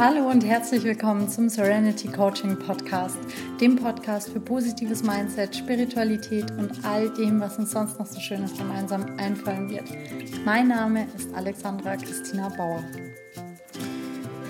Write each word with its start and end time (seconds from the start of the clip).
Hallo 0.00 0.30
und 0.30 0.42
herzlich 0.46 0.82
willkommen 0.84 1.28
zum 1.28 1.50
Serenity 1.50 2.08
Coaching 2.08 2.58
Podcast, 2.58 3.18
dem 3.60 3.76
Podcast 3.76 4.30
für 4.30 4.40
positives 4.40 5.02
Mindset, 5.02 5.54
Spiritualität 5.54 6.50
und 6.52 6.82
all 6.86 7.10
dem, 7.10 7.38
was 7.38 7.58
uns 7.58 7.72
sonst 7.72 7.98
noch 7.98 8.06
so 8.06 8.18
Schönes 8.18 8.56
gemeinsam 8.56 9.04
einfallen 9.18 9.68
wird. 9.68 9.84
Mein 10.46 10.68
Name 10.68 11.06
ist 11.14 11.28
Alexandra 11.34 11.96
Christina 11.96 12.48
Bauer. 12.48 12.82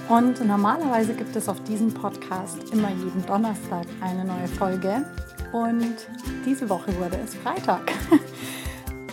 Und 0.09 0.47
normalerweise 0.47 1.15
gibt 1.15 1.35
es 1.35 1.49
auf 1.49 1.61
diesem 1.65 1.93
Podcast 1.93 2.73
immer 2.73 2.91
jeden 2.91 3.27
Donnerstag 3.27 3.89
eine 4.03 4.25
neue 4.25 4.47
Folge. 4.47 5.05
Und 5.53 5.97
diese 6.47 6.69
Woche 6.69 6.97
wurde 6.97 7.19
es 7.25 7.35
Freitag. 7.35 7.91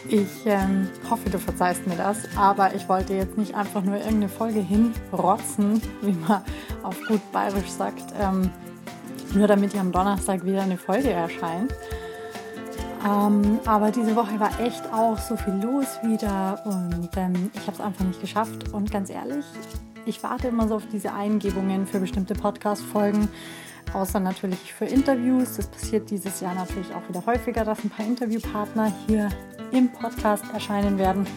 Ich 0.09 0.45
ähm, 0.45 0.87
hoffe, 1.09 1.29
du 1.29 1.37
verzeihst 1.37 1.85
mir 1.85 1.97
das, 1.97 2.19
aber 2.37 2.73
ich 2.73 2.87
wollte 2.87 3.13
jetzt 3.13 3.37
nicht 3.37 3.55
einfach 3.55 3.83
nur 3.83 3.95
irgendeine 3.95 4.29
Folge 4.29 4.61
hinrotzen, 4.61 5.81
wie 6.01 6.13
man 6.13 6.43
auf 6.83 6.97
gut 7.07 7.19
bayerisch 7.33 7.69
sagt, 7.69 8.13
ähm, 8.17 8.49
nur 9.33 9.47
damit 9.47 9.73
hier 9.73 9.81
am 9.81 9.91
Donnerstag 9.91 10.45
wieder 10.45 10.61
eine 10.61 10.77
Folge 10.77 11.11
erscheint. 11.11 11.73
Ähm, 13.05 13.59
aber 13.65 13.91
diese 13.91 14.15
Woche 14.15 14.39
war 14.39 14.57
echt 14.61 14.81
auch 14.93 15.17
so 15.17 15.35
viel 15.35 15.55
los 15.55 15.99
wieder 16.03 16.61
und 16.65 17.09
ähm, 17.17 17.51
ich 17.53 17.61
habe 17.61 17.73
es 17.73 17.81
einfach 17.81 18.05
nicht 18.05 18.21
geschafft. 18.21 18.71
Und 18.71 18.89
ganz 18.89 19.09
ehrlich, 19.09 19.45
ich 20.05 20.23
warte 20.23 20.47
immer 20.47 20.69
so 20.69 20.75
auf 20.75 20.87
diese 20.89 21.13
Eingebungen 21.13 21.85
für 21.85 21.99
bestimmte 21.99 22.33
Podcast-Folgen 22.33 23.27
außer 23.93 24.19
natürlich 24.19 24.73
für 24.73 24.85
Interviews. 24.85 25.57
Das 25.57 25.67
passiert 25.67 26.09
dieses 26.09 26.39
Jahr 26.39 26.55
natürlich 26.55 26.93
auch 26.93 27.07
wieder 27.09 27.25
häufiger, 27.25 27.65
dass 27.65 27.83
ein 27.83 27.89
paar 27.89 28.05
Interviewpartner 28.05 28.93
hier 29.07 29.29
im 29.71 29.91
Podcast 29.91 30.45
erscheinen 30.53 30.97
werden. 30.97 31.27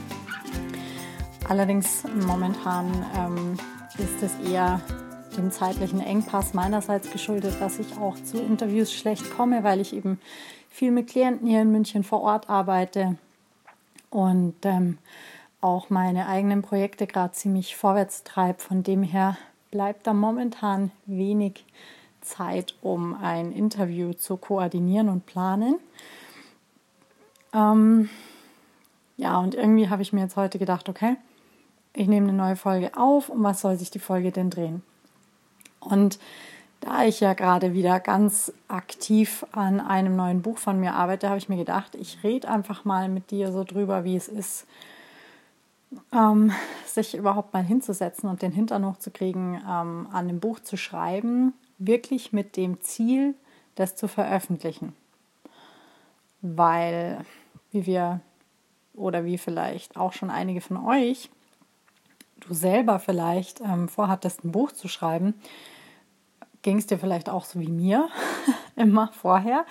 Allerdings 1.48 2.04
momentan 2.26 3.04
ähm, 3.16 3.58
ist 3.98 4.22
es 4.22 4.50
eher 4.50 4.80
dem 5.36 5.50
zeitlichen 5.50 6.00
Engpass 6.00 6.54
meinerseits 6.54 7.10
geschuldet, 7.10 7.60
dass 7.60 7.78
ich 7.78 7.96
auch 7.98 8.16
zu 8.22 8.40
Interviews 8.40 8.92
schlecht 8.92 9.30
komme, 9.36 9.64
weil 9.64 9.80
ich 9.80 9.94
eben 9.94 10.20
viel 10.68 10.90
mit 10.90 11.08
Klienten 11.08 11.46
hier 11.48 11.62
in 11.62 11.72
München 11.72 12.04
vor 12.04 12.20
Ort 12.22 12.48
arbeite 12.48 13.16
und 14.10 14.54
ähm, 14.62 14.98
auch 15.60 15.90
meine 15.90 16.26
eigenen 16.26 16.62
Projekte 16.62 17.06
gerade 17.06 17.32
ziemlich 17.32 17.76
vorwärts 17.76 18.24
treibe. 18.24 18.60
Von 18.60 18.82
dem 18.82 19.02
her 19.02 19.36
bleibt 19.70 20.06
da 20.06 20.14
momentan 20.14 20.90
wenig 21.06 21.64
Zeit, 22.20 22.74
um 22.82 23.14
ein 23.14 23.52
Interview 23.52 24.12
zu 24.12 24.36
koordinieren 24.36 25.08
und 25.08 25.26
planen. 25.26 25.76
Ähm, 27.54 28.08
ja, 29.16 29.38
und 29.38 29.54
irgendwie 29.54 29.88
habe 29.88 30.02
ich 30.02 30.12
mir 30.12 30.20
jetzt 30.20 30.36
heute 30.36 30.58
gedacht, 30.58 30.88
okay, 30.88 31.16
ich 31.94 32.06
nehme 32.06 32.28
eine 32.28 32.36
neue 32.36 32.56
Folge 32.56 32.96
auf 32.96 33.28
und 33.28 33.42
was 33.42 33.60
soll 33.60 33.76
sich 33.76 33.90
die 33.90 33.98
Folge 33.98 34.32
denn 34.32 34.50
drehen? 34.50 34.82
Und 35.80 36.18
da 36.80 37.04
ich 37.04 37.20
ja 37.20 37.34
gerade 37.34 37.74
wieder 37.74 38.00
ganz 38.00 38.52
aktiv 38.68 39.44
an 39.52 39.80
einem 39.80 40.16
neuen 40.16 40.42
Buch 40.42 40.58
von 40.58 40.80
mir 40.80 40.94
arbeite, 40.94 41.28
habe 41.28 41.38
ich 41.38 41.48
mir 41.48 41.58
gedacht, 41.58 41.94
ich 41.94 42.22
rede 42.24 42.48
einfach 42.48 42.84
mal 42.84 43.08
mit 43.08 43.30
dir 43.30 43.52
so 43.52 43.64
drüber, 43.64 44.04
wie 44.04 44.16
es 44.16 44.28
ist, 44.28 44.66
ähm, 46.12 46.52
sich 46.86 47.14
überhaupt 47.14 47.52
mal 47.52 47.64
hinzusetzen 47.64 48.30
und 48.30 48.42
den 48.42 48.52
Hintern 48.52 48.86
hochzukriegen, 48.86 49.60
ähm, 49.68 50.08
an 50.12 50.28
dem 50.28 50.40
Buch 50.40 50.60
zu 50.60 50.76
schreiben, 50.76 51.52
wirklich 51.78 52.32
mit 52.32 52.56
dem 52.56 52.80
Ziel, 52.80 53.34
das 53.74 53.96
zu 53.96 54.08
veröffentlichen. 54.08 54.94
Weil, 56.42 57.24
wie 57.72 57.86
wir 57.86 58.20
oder 58.94 59.24
wie 59.24 59.38
vielleicht 59.38 59.96
auch 59.96 60.12
schon 60.12 60.30
einige 60.30 60.60
von 60.60 60.76
euch, 60.76 61.30
du 62.40 62.54
selber 62.54 62.98
vielleicht 62.98 63.60
ähm, 63.60 63.88
vorhattest, 63.88 64.44
ein 64.44 64.52
Buch 64.52 64.72
zu 64.72 64.88
schreiben, 64.88 65.34
ging 66.62 66.78
es 66.78 66.86
dir 66.86 66.98
vielleicht 66.98 67.28
auch 67.28 67.44
so 67.44 67.60
wie 67.60 67.68
mir 67.68 68.08
immer 68.76 69.08
vorher. 69.08 69.64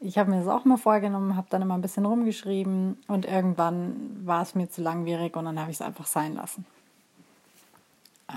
Ich 0.00 0.18
habe 0.18 0.30
mir 0.30 0.38
das 0.38 0.48
auch 0.48 0.64
mal 0.64 0.76
vorgenommen, 0.76 1.36
habe 1.36 1.46
dann 1.50 1.62
immer 1.62 1.74
ein 1.74 1.82
bisschen 1.82 2.04
rumgeschrieben 2.04 2.98
und 3.08 3.26
irgendwann 3.26 4.20
war 4.24 4.42
es 4.42 4.54
mir 4.54 4.68
zu 4.68 4.82
langwierig 4.82 5.36
und 5.36 5.44
dann 5.44 5.58
habe 5.60 5.70
ich 5.70 5.78
es 5.78 5.82
einfach 5.82 6.06
sein 6.06 6.34
lassen 6.34 6.66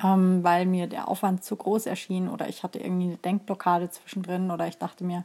ähm, 0.04 0.44
weil 0.44 0.66
mir 0.66 0.88
der 0.88 1.08
Aufwand 1.08 1.44
zu 1.44 1.56
groß 1.56 1.86
erschien 1.86 2.30
oder 2.30 2.48
ich 2.50 2.64
hatte 2.64 2.80
irgendwie 2.80 3.08
eine 3.08 3.18
Denkblockade 3.18 3.90
zwischendrin 3.90 4.52
oder 4.52 4.68
ich 4.68 4.78
dachte 4.78 5.04
mir, 5.04 5.24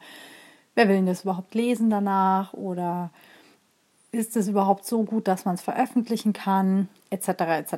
wer 0.75 0.89
will 0.89 0.97
denn 0.97 1.07
das 1.07 1.23
überhaupt 1.23 1.55
lesen 1.55 1.91
danach 1.91 2.53
oder 2.53 3.11
ist 4.13 4.37
es 4.37 4.49
überhaupt 4.49 4.85
so 4.85 5.03
gut, 5.03 5.27
dass 5.27 5.45
man 5.45 5.55
es 5.55 5.63
veröffentlichen 5.63 6.33
kann, 6.33 6.89
etc. 7.11 7.29
etc. 7.29 7.75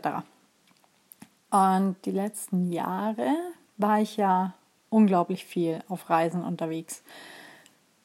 Und 1.50 1.96
die 2.04 2.10
letzten 2.10 2.72
Jahre 2.72 3.28
war 3.76 4.00
ich 4.00 4.16
ja 4.16 4.54
unglaublich 4.90 5.44
viel 5.44 5.80
auf 5.88 6.10
Reisen 6.10 6.42
unterwegs. 6.42 7.02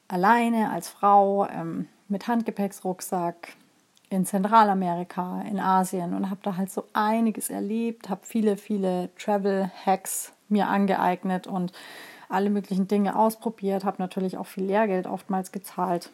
Alleine 0.08 0.70
als 0.70 0.88
Frau, 0.88 1.46
ähm, 1.46 1.88
mit 2.08 2.26
Handgepäcksrucksack, 2.26 3.56
in 4.10 4.26
Zentralamerika, 4.26 5.42
in 5.42 5.60
Asien 5.60 6.14
und 6.14 6.30
habe 6.30 6.40
da 6.42 6.56
halt 6.56 6.70
so 6.70 6.84
einiges 6.92 7.48
erlebt, 7.48 8.08
habe 8.08 8.22
viele, 8.24 8.56
viele 8.56 9.08
Travel-Hacks 9.16 10.32
mir 10.48 10.66
angeeignet 10.66 11.46
und 11.46 11.72
alle 12.28 12.50
möglichen 12.50 12.88
Dinge 12.88 13.16
ausprobiert, 13.16 13.84
habe 13.84 14.02
natürlich 14.02 14.36
auch 14.36 14.48
viel 14.48 14.64
Lehrgeld 14.64 15.06
oftmals 15.06 15.52
gezahlt. 15.52 16.10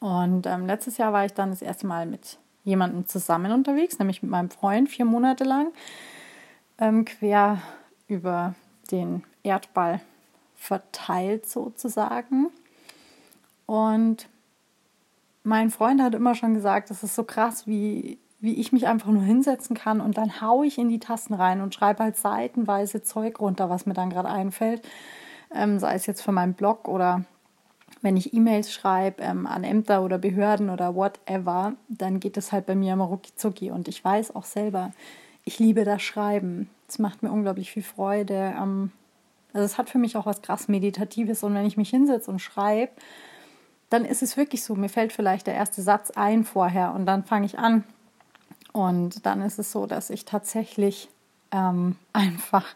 Und 0.00 0.46
ähm, 0.46 0.66
letztes 0.66 0.96
Jahr 0.98 1.12
war 1.12 1.24
ich 1.24 1.34
dann 1.34 1.50
das 1.50 1.62
erste 1.62 1.86
Mal 1.86 2.06
mit 2.06 2.38
jemandem 2.64 3.06
zusammen 3.06 3.52
unterwegs, 3.52 3.98
nämlich 3.98 4.22
mit 4.22 4.30
meinem 4.30 4.50
Freund, 4.50 4.88
vier 4.88 5.04
Monate 5.04 5.44
lang, 5.44 5.72
ähm, 6.78 7.04
quer 7.04 7.58
über 8.06 8.54
den 8.90 9.24
Erdball 9.42 10.00
verteilt 10.56 11.48
sozusagen. 11.48 12.50
Und 13.66 14.28
mein 15.42 15.70
Freund 15.70 16.02
hat 16.02 16.14
immer 16.14 16.34
schon 16.34 16.54
gesagt, 16.54 16.90
das 16.90 17.02
ist 17.02 17.14
so 17.14 17.24
krass, 17.24 17.66
wie, 17.66 18.18
wie 18.40 18.54
ich 18.54 18.72
mich 18.72 18.86
einfach 18.86 19.08
nur 19.08 19.22
hinsetzen 19.22 19.76
kann 19.76 20.00
und 20.00 20.16
dann 20.16 20.40
haue 20.40 20.66
ich 20.66 20.78
in 20.78 20.88
die 20.88 21.00
Tasten 21.00 21.34
rein 21.34 21.60
und 21.60 21.74
schreibe 21.74 22.02
halt 22.02 22.16
seitenweise 22.16 23.02
Zeug 23.02 23.40
runter, 23.40 23.70
was 23.70 23.86
mir 23.86 23.94
dann 23.94 24.10
gerade 24.10 24.28
einfällt. 24.28 24.86
Ähm, 25.54 25.78
sei 25.78 25.94
es 25.94 26.06
jetzt 26.06 26.22
für 26.22 26.32
meinen 26.32 26.54
Blog 26.54 26.88
oder 26.88 27.24
wenn 28.02 28.16
ich 28.16 28.32
E-Mails 28.32 28.72
schreibe 28.72 29.22
ähm, 29.22 29.46
an 29.46 29.64
Ämter 29.64 30.02
oder 30.02 30.18
Behörden 30.18 30.70
oder 30.70 30.94
whatever, 30.94 31.74
dann 31.88 32.20
geht 32.20 32.36
es 32.36 32.52
halt 32.52 32.66
bei 32.66 32.74
mir 32.74 32.92
immer 32.92 33.04
rucki 33.04 33.70
Und 33.70 33.88
ich 33.88 34.04
weiß 34.04 34.34
auch 34.34 34.44
selber, 34.44 34.92
ich 35.44 35.58
liebe 35.58 35.84
das 35.84 36.02
Schreiben. 36.02 36.70
Es 36.88 36.98
macht 36.98 37.22
mir 37.22 37.30
unglaublich 37.30 37.70
viel 37.70 37.82
Freude. 37.82 38.54
Ähm, 38.56 38.92
also 39.52 39.64
es 39.64 39.78
hat 39.78 39.90
für 39.90 39.98
mich 39.98 40.16
auch 40.16 40.26
was 40.26 40.42
krass 40.42 40.68
Meditatives. 40.68 41.42
Und 41.42 41.54
wenn 41.54 41.66
ich 41.66 41.76
mich 41.76 41.90
hinsetze 41.90 42.30
und 42.30 42.38
schreibe, 42.38 42.92
dann 43.90 44.04
ist 44.04 44.22
es 44.22 44.36
wirklich 44.36 44.62
so, 44.62 44.74
mir 44.74 44.88
fällt 44.88 45.12
vielleicht 45.12 45.46
der 45.46 45.54
erste 45.54 45.82
Satz 45.82 46.10
ein 46.10 46.44
vorher 46.44 46.92
und 46.94 47.06
dann 47.06 47.24
fange 47.24 47.46
ich 47.46 47.58
an. 47.58 47.84
Und 48.72 49.24
dann 49.26 49.40
ist 49.40 49.58
es 49.58 49.72
so, 49.72 49.86
dass 49.86 50.10
ich 50.10 50.24
tatsächlich 50.24 51.08
ähm, 51.50 51.96
einfach 52.12 52.66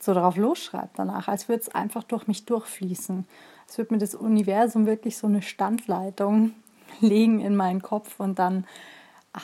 so 0.00 0.14
darauf 0.14 0.36
losschreibe 0.36 0.90
danach, 0.94 1.28
als 1.28 1.48
würde 1.48 1.62
es 1.62 1.74
einfach 1.74 2.04
durch 2.04 2.26
mich 2.26 2.44
durchfließen. 2.46 3.26
Als 3.68 3.78
würde 3.78 3.94
mir 3.94 4.00
das 4.00 4.14
Universum 4.14 4.86
wirklich 4.86 5.16
so 5.16 5.26
eine 5.26 5.42
Standleitung 5.42 6.52
legen 7.00 7.40
in 7.40 7.54
meinen 7.54 7.82
Kopf 7.82 8.18
und 8.18 8.38
dann 8.38 8.66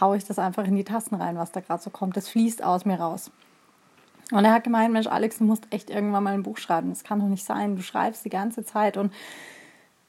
haue 0.00 0.16
ich 0.16 0.24
das 0.24 0.38
einfach 0.38 0.66
in 0.66 0.74
die 0.74 0.84
Tasten 0.84 1.14
rein, 1.14 1.36
was 1.36 1.52
da 1.52 1.60
gerade 1.60 1.82
so 1.82 1.90
kommt. 1.90 2.16
Das 2.16 2.28
fließt 2.28 2.64
aus 2.64 2.84
mir 2.84 2.98
raus. 2.98 3.30
Und 4.32 4.44
er 4.44 4.54
hat 4.54 4.64
gemeint, 4.64 4.92
Mensch, 4.92 5.06
Alex, 5.06 5.38
du 5.38 5.44
musst 5.44 5.66
echt 5.70 5.90
irgendwann 5.90 6.24
mal 6.24 6.32
ein 6.32 6.42
Buch 6.42 6.56
schreiben. 6.56 6.88
Das 6.88 7.04
kann 7.04 7.20
doch 7.20 7.28
nicht 7.28 7.44
sein. 7.44 7.76
Du 7.76 7.82
schreibst 7.82 8.24
die 8.24 8.30
ganze 8.30 8.64
Zeit 8.64 8.96
und 8.96 9.12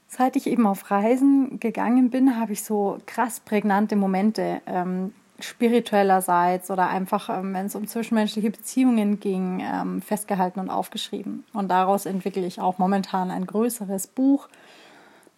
Seit 0.08 0.36
ich 0.36 0.48
eben 0.48 0.68
auf 0.68 0.92
Reisen 0.92 1.60
gegangen 1.60 2.10
bin, 2.10 2.40
habe 2.40 2.54
ich 2.54 2.64
so 2.64 3.00
krass 3.06 3.40
prägnante 3.40 3.96
Momente 3.96 4.62
ähm, 4.66 5.14
spirituellerseits 5.40 6.72
oder 6.72 6.88
einfach, 6.88 7.30
ähm, 7.30 7.54
wenn 7.54 7.66
es 7.66 7.76
um 7.76 7.88
zwischenmenschliche 7.88 8.52
Beziehungen 8.52 9.20
ging, 9.20 9.62
ähm, 9.62 10.02
festgehalten 10.02 10.60
und 10.60 10.70
aufgeschrieben. 10.70 11.44
Und 11.54 11.70
daraus 11.70 12.06
entwickle 12.06 12.46
ich 12.46 12.62
auch 12.62 12.78
momentan 12.78 13.32
ein 13.32 13.46
größeres 13.46 14.08
Buch, 14.08 14.48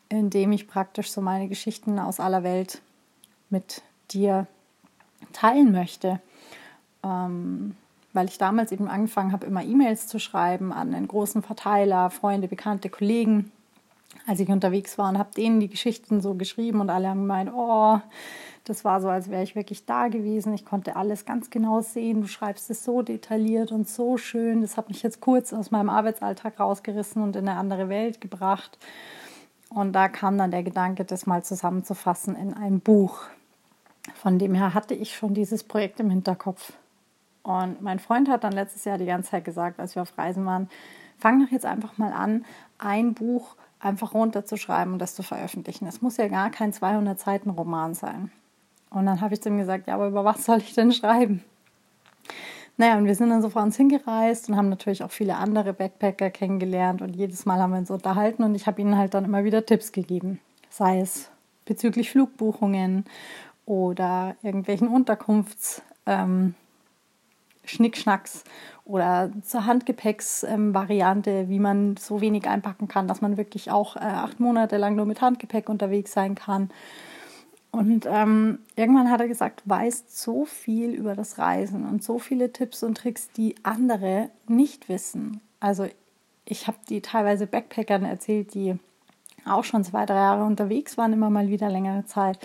in 0.10 0.30
dem 0.30 0.52
ich 0.52 0.68
praktisch 0.68 1.12
so 1.12 1.22
meine 1.22 1.48
Geschichten 1.48 2.00
aus 2.00 2.20
aller 2.20 2.44
Welt 2.44 2.82
mit 3.50 3.82
dir 4.12 4.48
teilen 5.34 5.72
möchte. 5.72 6.20
Ähm, 7.04 7.76
weil 8.14 8.28
ich 8.28 8.38
damals 8.38 8.72
eben 8.72 8.88
angefangen 8.88 9.32
habe, 9.32 9.46
immer 9.46 9.64
E-Mails 9.64 10.08
zu 10.08 10.20
schreiben 10.20 10.74
an 10.74 10.94
einen 10.94 11.08
großen 11.08 11.44
Verteiler, 11.44 12.10
Freunde, 12.10 12.48
Bekannte, 12.48 12.90
Kollegen 12.90 13.52
als 14.26 14.40
ich 14.40 14.50
unterwegs 14.50 14.98
war 14.98 15.10
und 15.10 15.18
habe 15.18 15.34
denen 15.36 15.60
die 15.60 15.70
Geschichten 15.70 16.22
so 16.22 16.34
geschrieben 16.34 16.82
und 16.82 16.90
alle 16.90 17.10
haben 17.10 17.22
gemeint, 17.22 17.52
oh, 17.54 18.00
das 18.70 18.84
war 18.86 19.02
so, 19.02 19.10
als 19.10 19.30
wäre 19.30 19.44
ich 19.44 19.56
wirklich 19.56 19.86
da 19.86 20.08
gewesen. 20.08 20.54
Ich 20.54 20.66
konnte 20.66 20.96
alles 20.96 21.26
ganz 21.26 21.50
genau 21.50 21.82
sehen. 21.82 22.22
Du 22.22 22.28
schreibst 22.28 22.70
es 22.70 22.84
so 22.84 23.02
detailliert 23.02 23.72
und 23.72 23.88
so 23.88 24.18
schön. 24.18 24.62
Das 24.62 24.78
hat 24.78 24.90
mich 24.90 25.04
jetzt 25.04 25.22
kurz 25.22 25.54
aus 25.54 25.72
meinem 25.72 25.90
Arbeitsalltag 25.90 26.60
rausgerissen 26.60 27.22
und 27.22 27.36
in 27.36 27.48
eine 27.48 27.58
andere 27.58 27.90
Welt 27.90 28.22
gebracht. 28.22 28.78
Und 29.70 29.94
da 29.94 30.10
kam 30.10 30.38
dann 30.38 30.52
der 30.52 30.64
Gedanke, 30.64 31.06
das 31.06 31.26
mal 31.26 31.44
zusammenzufassen 31.44 32.36
in 32.36 32.54
ein 32.54 32.80
Buch. 32.80 33.22
Von 34.16 34.40
dem 34.40 34.54
her 34.56 34.74
hatte 34.74 34.94
ich 34.94 35.16
schon 35.16 35.34
dieses 35.34 35.64
Projekt 35.64 36.00
im 36.00 36.10
Hinterkopf. 36.10 36.74
Und 37.44 37.82
mein 37.82 38.00
Freund 38.00 38.30
hat 38.30 38.44
dann 38.44 38.54
letztes 38.54 38.86
Jahr 38.86 38.98
die 38.98 39.06
ganze 39.06 39.32
Zeit 39.32 39.46
gesagt, 39.46 39.80
als 39.80 39.96
wir 39.96 40.02
auf 40.02 40.18
Reisen 40.18 40.46
waren, 40.46 40.70
fang 41.18 41.44
doch 41.44 41.52
jetzt 41.52 41.66
einfach 41.66 41.98
mal 41.98 42.12
an, 42.12 42.46
ein 42.78 43.14
Buch 43.14 43.56
einfach 43.80 44.14
runterzuschreiben 44.14 44.94
und 44.94 45.00
das 45.00 45.16
zu 45.16 45.24
veröffentlichen. 45.24 45.88
Es 45.88 46.02
muss 46.02 46.18
ja 46.18 46.28
gar 46.28 46.50
kein 46.50 46.74
200 46.74 47.20
Seiten 47.20 47.50
Roman 47.50 47.94
sein. 47.94 48.32
Und 48.90 49.06
dann 49.06 49.22
habe 49.22 49.34
ich 49.34 49.42
zu 49.42 49.50
ihm 49.50 49.58
gesagt, 49.58 49.88
ja, 49.88 49.96
aber 49.96 50.08
über 50.08 50.24
was 50.24 50.46
soll 50.46 50.60
ich 50.60 50.74
denn 50.74 50.92
schreiben? 50.92 51.44
Naja, 52.78 52.98
und 52.98 53.06
wir 53.06 53.16
sind 53.16 53.30
dann 53.30 53.42
so 53.42 53.50
vor 53.50 53.64
uns 53.64 53.76
hingereist 53.76 54.50
und 54.50 54.56
haben 54.56 54.70
natürlich 54.70 55.04
auch 55.04 55.12
viele 55.12 55.36
andere 55.38 55.74
Backpacker 55.74 56.30
kennengelernt 56.30 57.02
und 57.02 57.16
jedes 57.16 57.46
Mal 57.46 57.60
haben 57.60 57.72
wir 57.72 57.80
uns 57.80 57.90
unterhalten 57.90 58.44
und 58.44 58.54
ich 58.54 58.68
habe 58.68 58.80
ihnen 58.82 58.98
halt 58.98 59.16
dann 59.16 59.26
immer 59.26 59.44
wieder 59.44 59.66
Tipps 59.66 59.92
gegeben. 59.92 60.40
Sei 60.70 61.00
es 61.00 61.32
bezüglich 61.66 62.12
Flugbuchungen 62.12 63.06
oder 63.66 64.36
irgendwelchen 64.44 64.90
Unterkunfts- 64.90 65.82
ähm, 66.06 66.56
Schnickschnacks 67.70 68.44
oder 68.86 69.32
zur 69.44 69.66
Handgepäcksvariante, 69.66 71.32
ähm, 71.32 71.50
wie 71.50 71.60
man 71.60 71.98
so 71.98 72.22
wenig 72.22 72.48
einpacken 72.48 72.88
kann, 72.88 73.08
dass 73.08 73.22
man 73.22 73.38
wirklich 73.38 73.72
auch 73.72 73.96
äh, 73.96 74.00
acht 74.00 74.40
Monate 74.40 74.78
lang 74.78 74.96
nur 74.96 75.06
mit 75.06 75.22
Handgepäck 75.22 75.70
unterwegs 75.70 76.14
sein 76.14 76.36
kann. 76.36 76.70
Und 77.78 78.08
ähm, 78.10 78.58
irgendwann 78.76 79.12
hat 79.12 79.22
er 79.22 79.28
gesagt, 79.28 79.62
weißt 79.66 80.20
so 80.20 80.46
viel 80.46 80.90
über 80.90 81.14
das 81.14 81.38
Reisen 81.38 81.86
und 81.86 82.04
so 82.04 82.18
viele 82.18 82.52
Tipps 82.52 82.82
und 82.82 82.98
Tricks, 82.98 83.30
die 83.38 83.54
andere 83.62 84.32
nicht 84.48 84.90
wissen. 84.90 85.42
Also 85.60 85.86
ich 86.46 86.66
habe 86.66 86.78
die 86.90 87.02
teilweise 87.02 87.46
Backpackern 87.46 88.04
erzählt, 88.04 88.56
die 88.56 88.80
auch 89.46 89.64
schon 89.64 89.84
zwei, 89.84 90.08
drei 90.08 90.16
Jahre 90.16 90.44
unterwegs 90.44 90.98
waren, 90.98 91.14
immer 91.14 91.30
mal 91.30 91.50
wieder 91.50 91.70
längere 91.70 92.04
Zeit, 92.06 92.40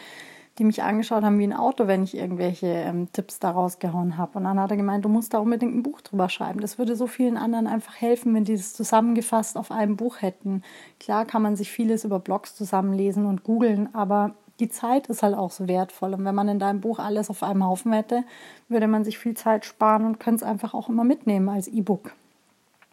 die 0.58 0.64
mich 0.64 0.82
angeschaut 0.82 1.24
haben 1.24 1.38
wie 1.38 1.44
ein 1.44 1.54
Auto, 1.54 1.86
wenn 1.86 2.02
ich 2.02 2.14
irgendwelche 2.14 2.66
ähm, 2.66 3.10
Tipps 3.14 3.38
da 3.38 3.52
rausgehauen 3.52 4.18
habe. 4.18 4.36
Und 4.36 4.44
dann 4.44 4.60
hat 4.60 4.70
er 4.70 4.76
gemeint, 4.76 5.06
du 5.06 5.08
musst 5.08 5.32
da 5.32 5.38
unbedingt 5.38 5.74
ein 5.74 5.82
Buch 5.82 6.02
drüber 6.02 6.28
schreiben. 6.28 6.60
Das 6.60 6.76
würde 6.76 6.94
so 6.94 7.06
vielen 7.06 7.38
anderen 7.38 7.66
einfach 7.66 7.98
helfen, 7.98 8.34
wenn 8.34 8.44
die 8.44 8.56
das 8.56 8.74
zusammengefasst 8.74 9.56
auf 9.56 9.70
einem 9.70 9.96
Buch 9.96 10.20
hätten. 10.20 10.62
Klar 11.00 11.24
kann 11.24 11.40
man 11.40 11.56
sich 11.56 11.70
vieles 11.70 12.04
über 12.04 12.18
Blogs 12.18 12.54
zusammenlesen 12.54 13.24
und 13.24 13.44
googeln, 13.44 13.94
aber 13.94 14.34
die 14.62 14.68
Zeit 14.68 15.08
ist 15.08 15.24
halt 15.24 15.34
auch 15.34 15.50
so 15.50 15.66
wertvoll. 15.66 16.14
Und 16.14 16.24
wenn 16.24 16.36
man 16.36 16.48
in 16.48 16.60
deinem 16.60 16.80
Buch 16.80 17.00
alles 17.00 17.30
auf 17.30 17.42
einem 17.42 17.66
Haufen 17.66 17.92
hätte, 17.92 18.22
würde 18.68 18.86
man 18.86 19.02
sich 19.02 19.18
viel 19.18 19.34
Zeit 19.34 19.64
sparen 19.64 20.06
und 20.06 20.20
könnte 20.20 20.44
es 20.44 20.48
einfach 20.48 20.72
auch 20.72 20.88
immer 20.88 21.02
mitnehmen 21.02 21.48
als 21.48 21.66
E-Book. 21.66 22.12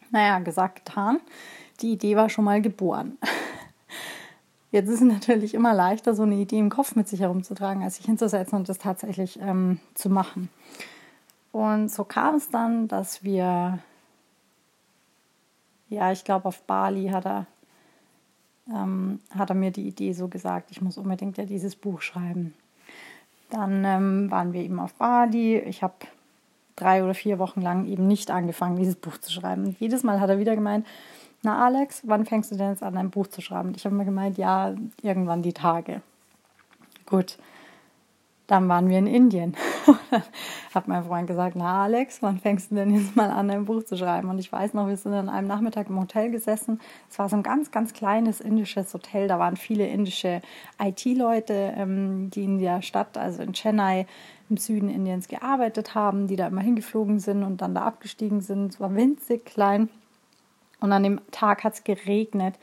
Naja, 0.10 0.40
gesagt, 0.40 0.84
getan. 0.84 1.20
Die 1.82 1.92
Idee 1.92 2.16
war 2.16 2.28
schon 2.30 2.46
mal 2.46 2.60
geboren. 2.60 3.20
Jetzt 4.72 4.88
ist 4.88 5.02
es 5.02 5.08
natürlich 5.08 5.54
immer 5.54 5.76
leichter, 5.76 6.16
so 6.16 6.24
eine 6.24 6.36
Idee 6.36 6.58
im 6.58 6.72
Kopf 6.72 6.96
mit 6.96 7.08
sich 7.08 7.20
herumzutragen, 7.20 7.84
als 7.84 7.98
sich 7.98 8.06
hinzusetzen 8.06 8.58
und 8.58 8.68
das 8.68 8.80
tatsächlich 8.80 9.40
ähm, 9.40 9.80
zu 9.94 10.10
machen. 10.10 10.50
Und 11.52 11.92
so 11.92 12.04
kam 12.04 12.36
es 12.36 12.50
dann, 12.50 12.88
dass 12.88 13.24
wir, 13.24 13.78
ja, 15.90 16.12
ich 16.12 16.24
glaube, 16.24 16.48
auf 16.48 16.64
Bali 16.64 17.10
hat 17.10 17.28
er 17.28 17.46
ähm, 18.74 19.20
hat 19.38 19.50
er 19.50 19.56
mir 19.56 19.72
die 19.72 19.88
Idee 19.88 20.14
so 20.14 20.28
gesagt, 20.28 20.72
ich 20.72 20.82
muss 20.82 20.98
unbedingt 20.98 21.38
ja 21.38 21.46
dieses 21.46 21.76
Buch 21.76 22.02
schreiben. 22.02 22.54
Dann 23.50 23.84
ähm, 23.84 24.32
waren 24.32 24.54
wir 24.54 24.62
eben 24.62 24.80
auf 24.80 24.94
Bali. 24.94 25.58
Ich 25.60 25.82
habe 25.82 25.96
drei 26.76 27.04
oder 27.04 27.14
vier 27.14 27.40
Wochen 27.40 27.62
lang 27.62 27.86
eben 27.86 28.08
nicht 28.08 28.32
angefangen, 28.32 28.78
dieses 28.78 28.96
Buch 28.96 29.18
zu 29.18 29.32
schreiben. 29.32 29.66
Und 29.66 29.80
jedes 29.80 30.04
Mal 30.04 30.20
hat 30.20 30.30
er 30.30 30.40
wieder 30.40 30.56
gemeint, 30.56 30.86
na 31.42 31.66
Alex, 31.66 32.02
wann 32.06 32.26
fängst 32.26 32.52
du 32.52 32.56
denn 32.56 32.72
jetzt 32.72 32.84
an, 32.84 32.98
ein 32.98 33.12
Buch 33.12 33.28
zu 33.28 33.42
schreiben? 33.42 33.70
Und 33.70 33.78
ich 33.78 33.86
habe 33.86 33.96
mir 33.96 34.06
gemeint, 34.06 34.38
ja, 34.38 34.76
irgendwann 35.02 35.42
die 35.42 35.54
Tage. 35.54 36.02
Gut, 37.06 37.38
dann 38.50 38.68
waren 38.68 38.90
wir 38.90 38.98
in 38.98 39.06
Indien. 39.06 39.56
hat 40.74 40.88
mein 40.88 41.04
Freund 41.04 41.28
gesagt, 41.28 41.56
na 41.56 41.84
Alex, 41.84 42.22
wann 42.22 42.40
fängst 42.40 42.72
du 42.72 42.76
denn 42.76 42.96
jetzt 42.96 43.16
mal 43.16 43.30
an, 43.30 43.50
ein 43.52 43.66
Buch 43.66 43.84
zu 43.84 43.96
schreiben? 43.96 44.28
Und 44.30 44.40
ich 44.40 44.52
weiß 44.52 44.74
noch, 44.74 44.88
wir 44.88 44.98
sind 44.98 45.14
an 45.14 45.30
einem 45.30 45.48
Nachmittag 45.48 45.88
im 45.90 46.00
Hotel 46.00 46.32
gesessen. 46.32 46.82
Es 47.10 47.20
war 47.20 47.30
so 47.30 47.36
ein 47.36 47.44
ganz, 47.44 47.70
ganz 47.70 47.94
kleines 47.94 48.42
indisches 48.42 48.92
Hotel. 48.94 49.28
Da 49.28 49.38
waren 49.38 49.56
viele 49.56 49.86
indische 49.86 50.42
IT-Leute, 50.82 51.74
ähm, 51.78 52.32
die 52.32 52.44
in 52.44 52.58
der 52.58 52.82
Stadt, 52.82 53.18
also 53.20 53.44
in 53.44 53.54
Chennai, 53.54 54.08
im 54.50 54.58
Süden 54.58 54.90
Indiens 54.90 55.28
gearbeitet 55.28 55.94
haben, 55.94 56.26
die 56.26 56.36
da 56.36 56.48
immer 56.48 56.62
hingeflogen 56.62 57.20
sind 57.20 57.44
und 57.44 57.62
dann 57.62 57.76
da 57.76 57.84
abgestiegen 57.84 58.42
sind. 58.42 58.74
Es 58.74 58.80
war 58.80 58.96
winzig 58.96 59.46
klein. 59.46 59.90
Und 60.80 60.92
an 60.92 61.04
dem 61.04 61.22
Tag 61.30 61.64
hat 61.64 61.76
es 61.76 61.84
geregnet. 61.84 62.56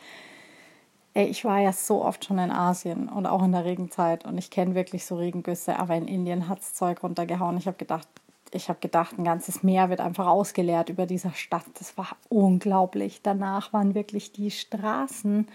Ey, 1.16 1.28
ich 1.28 1.46
war 1.46 1.60
ja 1.60 1.72
so 1.72 2.04
oft 2.04 2.26
schon 2.26 2.36
in 2.36 2.50
Asien 2.50 3.08
und 3.08 3.24
auch 3.24 3.42
in 3.42 3.52
der 3.52 3.64
Regenzeit 3.64 4.26
und 4.26 4.36
ich 4.36 4.50
kenne 4.50 4.74
wirklich 4.74 5.06
so 5.06 5.16
Regengüsse, 5.16 5.78
aber 5.78 5.94
in 5.94 6.08
Indien 6.08 6.46
hat 6.46 6.60
es 6.60 6.74
Zeug 6.74 7.02
runtergehauen. 7.02 7.56
Ich 7.56 7.66
habe 7.66 7.78
gedacht, 7.78 8.06
ich 8.50 8.68
habe 8.68 8.80
gedacht, 8.80 9.16
ein 9.18 9.24
ganzes 9.24 9.62
Meer 9.62 9.88
wird 9.88 10.02
einfach 10.02 10.26
ausgeleert 10.26 10.90
über 10.90 11.06
dieser 11.06 11.32
Stadt. 11.32 11.64
Das 11.78 11.96
war 11.96 12.08
unglaublich. 12.28 13.22
Danach 13.22 13.72
waren 13.72 13.94
wirklich 13.94 14.32
die 14.32 14.50
Straßen 14.50 15.48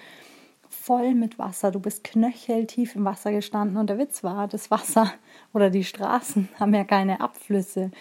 voll 0.67 1.13
mit 1.13 1.37
Wasser. 1.37 1.69
Du 1.69 1.79
bist 1.79 2.03
knöcheltief 2.03 2.95
im 2.95 3.05
Wasser 3.05 3.31
gestanden 3.31 3.77
und 3.77 3.87
der 3.87 3.99
Witz 3.99 4.23
war, 4.23 4.47
das 4.47 4.71
Wasser 4.71 5.13
oder 5.53 5.69
die 5.69 5.83
Straßen 5.83 6.49
haben 6.59 6.73
ja 6.73 6.85
keine 6.85 7.21
Abflüsse. 7.21 7.91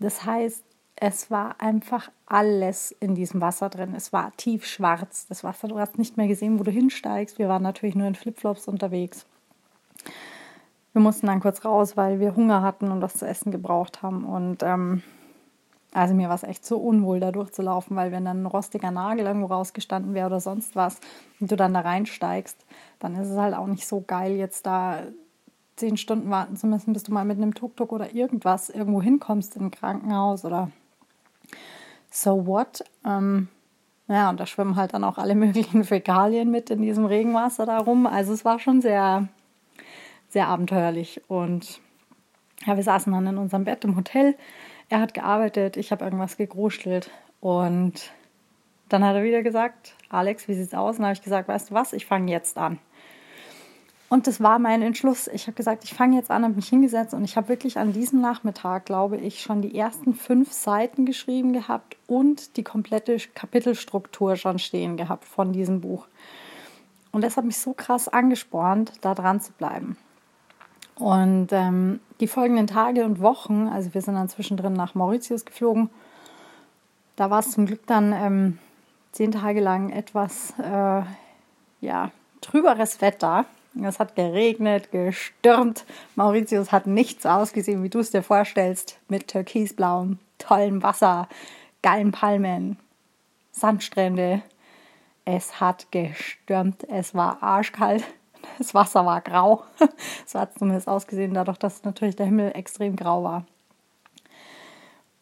Das 0.00 0.24
heißt, 0.24 0.64
es 0.96 1.30
war 1.30 1.60
einfach 1.60 2.10
alles 2.24 2.90
in 3.00 3.14
diesem 3.14 3.40
Wasser 3.40 3.68
drin. 3.68 3.94
Es 3.94 4.12
war 4.12 4.32
tiefschwarz. 4.36 5.26
Das 5.28 5.44
Wasser, 5.44 5.68
du 5.68 5.78
hast 5.78 5.98
nicht 5.98 6.16
mehr 6.16 6.26
gesehen, 6.26 6.58
wo 6.58 6.64
du 6.64 6.70
hinsteigst. 6.70 7.38
Wir 7.38 7.48
waren 7.48 7.62
natürlich 7.62 7.94
nur 7.94 8.08
in 8.08 8.14
Flipflops 8.14 8.66
unterwegs. 8.66 9.26
Wir 10.94 11.02
mussten 11.02 11.26
dann 11.26 11.40
kurz 11.40 11.64
raus, 11.64 11.96
weil 11.98 12.18
wir 12.20 12.34
Hunger 12.34 12.62
hatten 12.62 12.90
und 12.90 13.02
was 13.02 13.14
zu 13.14 13.26
essen 13.26 13.52
gebraucht 13.52 14.02
haben. 14.02 14.24
Und 14.24 14.62
ähm, 14.62 15.02
also 15.92 16.14
mir 16.14 16.28
war 16.28 16.34
es 16.34 16.42
echt 16.42 16.64
so 16.64 16.78
unwohl, 16.78 17.20
da 17.20 17.30
durchzulaufen, 17.30 17.94
weil 17.94 18.10
wenn 18.12 18.24
dann 18.24 18.42
ein 18.42 18.46
rostiger 18.46 18.90
Nagel 18.90 19.26
irgendwo 19.26 19.46
rausgestanden 19.46 20.14
wäre 20.14 20.26
oder 20.26 20.40
sonst 20.40 20.74
was 20.74 20.98
und 21.40 21.50
du 21.50 21.56
dann 21.56 21.74
da 21.74 21.80
reinsteigst, 21.80 22.64
dann 22.98 23.14
ist 23.16 23.28
es 23.28 23.36
halt 23.36 23.54
auch 23.54 23.66
nicht 23.66 23.86
so 23.86 24.02
geil, 24.06 24.36
jetzt 24.36 24.64
da 24.64 25.02
zehn 25.76 25.98
Stunden 25.98 26.30
warten 26.30 26.56
zu 26.56 26.66
müssen, 26.66 26.94
bis 26.94 27.02
du 27.02 27.12
mal 27.12 27.26
mit 27.26 27.36
einem 27.36 27.54
Tuk-Tuk 27.54 27.92
oder 27.92 28.14
irgendwas 28.14 28.70
irgendwo 28.70 29.02
hinkommst 29.02 29.56
in 29.56 29.66
ein 29.66 29.70
Krankenhaus 29.70 30.44
oder 30.46 30.70
so 32.10 32.46
what? 32.46 32.84
Ähm, 33.04 33.48
ja, 34.08 34.30
und 34.30 34.38
da 34.38 34.46
schwimmen 34.46 34.76
halt 34.76 34.94
dann 34.94 35.04
auch 35.04 35.18
alle 35.18 35.34
möglichen 35.46 35.84
Fäkalien 35.84 36.50
mit 36.50 36.70
in 36.70 36.82
diesem 36.82 37.04
Regenwasser 37.04 37.66
da 37.66 37.78
rum. 37.78 38.06
Also 38.06 38.32
es 38.32 38.44
war 38.44 38.58
schon 38.58 38.80
sehr, 38.80 39.28
sehr 40.28 40.48
abenteuerlich. 40.48 41.22
Und 41.28 41.80
ja, 42.64 42.76
wir 42.76 42.82
saßen 42.82 43.12
dann 43.12 43.26
in 43.26 43.38
unserem 43.38 43.64
Bett 43.64 43.84
im 43.84 43.96
Hotel. 43.96 44.36
Er 44.88 45.00
hat 45.00 45.14
gearbeitet, 45.14 45.76
ich 45.76 45.90
habe 45.90 46.04
irgendwas 46.04 46.36
gegruschelt. 46.36 47.10
Und 47.40 48.12
dann 48.88 49.04
hat 49.04 49.16
er 49.16 49.24
wieder 49.24 49.42
gesagt, 49.42 49.94
Alex, 50.08 50.48
wie 50.48 50.54
sieht's 50.54 50.74
aus? 50.74 50.98
Und 50.98 51.04
habe 51.04 51.14
ich 51.14 51.22
gesagt, 51.22 51.48
weißt 51.48 51.70
du 51.70 51.74
was, 51.74 51.92
ich 51.92 52.06
fange 52.06 52.30
jetzt 52.30 52.56
an. 52.56 52.78
Und 54.16 54.26
das 54.26 54.40
war 54.40 54.58
mein 54.58 54.80
Entschluss. 54.80 55.26
Ich 55.26 55.46
habe 55.46 55.52
gesagt, 55.52 55.84
ich 55.84 55.92
fange 55.92 56.16
jetzt 56.16 56.30
an, 56.30 56.42
habe 56.42 56.54
mich 56.54 56.70
hingesetzt 56.70 57.12
und 57.12 57.22
ich 57.22 57.36
habe 57.36 57.50
wirklich 57.50 57.78
an 57.78 57.92
diesem 57.92 58.22
Nachmittag, 58.22 58.86
glaube 58.86 59.18
ich, 59.18 59.42
schon 59.42 59.60
die 59.60 59.76
ersten 59.76 60.14
fünf 60.14 60.54
Seiten 60.54 61.04
geschrieben 61.04 61.52
gehabt 61.52 61.98
und 62.06 62.56
die 62.56 62.62
komplette 62.62 63.18
Kapitelstruktur 63.34 64.36
schon 64.36 64.58
stehen 64.58 64.96
gehabt 64.96 65.26
von 65.26 65.52
diesem 65.52 65.82
Buch. 65.82 66.06
Und 67.12 67.24
das 67.24 67.36
hat 67.36 67.44
mich 67.44 67.58
so 67.58 67.74
krass 67.74 68.08
angespornt, 68.08 68.92
da 69.02 69.14
dran 69.14 69.42
zu 69.42 69.52
bleiben. 69.52 69.98
Und 70.94 71.48
ähm, 71.50 72.00
die 72.20 72.26
folgenden 72.26 72.68
Tage 72.68 73.04
und 73.04 73.20
Wochen, 73.20 73.68
also 73.68 73.92
wir 73.92 74.00
sind 74.00 74.14
dann 74.14 74.30
zwischendrin 74.30 74.72
nach 74.72 74.94
Mauritius 74.94 75.44
geflogen, 75.44 75.90
da 77.16 77.28
war 77.28 77.40
es 77.40 77.50
zum 77.50 77.66
Glück 77.66 77.86
dann 77.86 78.14
ähm, 78.14 78.58
zehn 79.12 79.32
Tage 79.32 79.60
lang 79.60 79.90
etwas 79.90 80.54
äh, 80.58 81.02
ja, 81.82 82.10
trüberes 82.40 83.02
Wetter. 83.02 83.44
Es 83.82 83.98
hat 83.98 84.16
geregnet, 84.16 84.90
gestürmt. 84.90 85.84
Mauritius 86.14 86.72
hat 86.72 86.86
nichts 86.86 87.26
ausgesehen, 87.26 87.82
wie 87.82 87.90
du 87.90 87.98
es 87.98 88.10
dir 88.10 88.22
vorstellst, 88.22 88.98
mit 89.08 89.28
türkisblauem, 89.28 90.18
tollem 90.38 90.82
Wasser, 90.82 91.28
geilen 91.82 92.12
Palmen, 92.12 92.78
Sandstrände. 93.52 94.42
Es 95.24 95.60
hat 95.60 95.90
gestürmt, 95.90 96.88
es 96.88 97.14
war 97.14 97.42
arschkalt, 97.42 98.04
das 98.58 98.74
Wasser 98.74 99.04
war 99.04 99.20
grau. 99.20 99.64
so 100.26 100.38
hat 100.38 100.50
es 100.50 100.58
zumindest 100.58 100.88
ausgesehen, 100.88 101.34
dadurch, 101.34 101.58
dass 101.58 101.84
natürlich 101.84 102.16
der 102.16 102.26
Himmel 102.26 102.52
extrem 102.54 102.96
grau 102.96 103.24
war. 103.24 103.44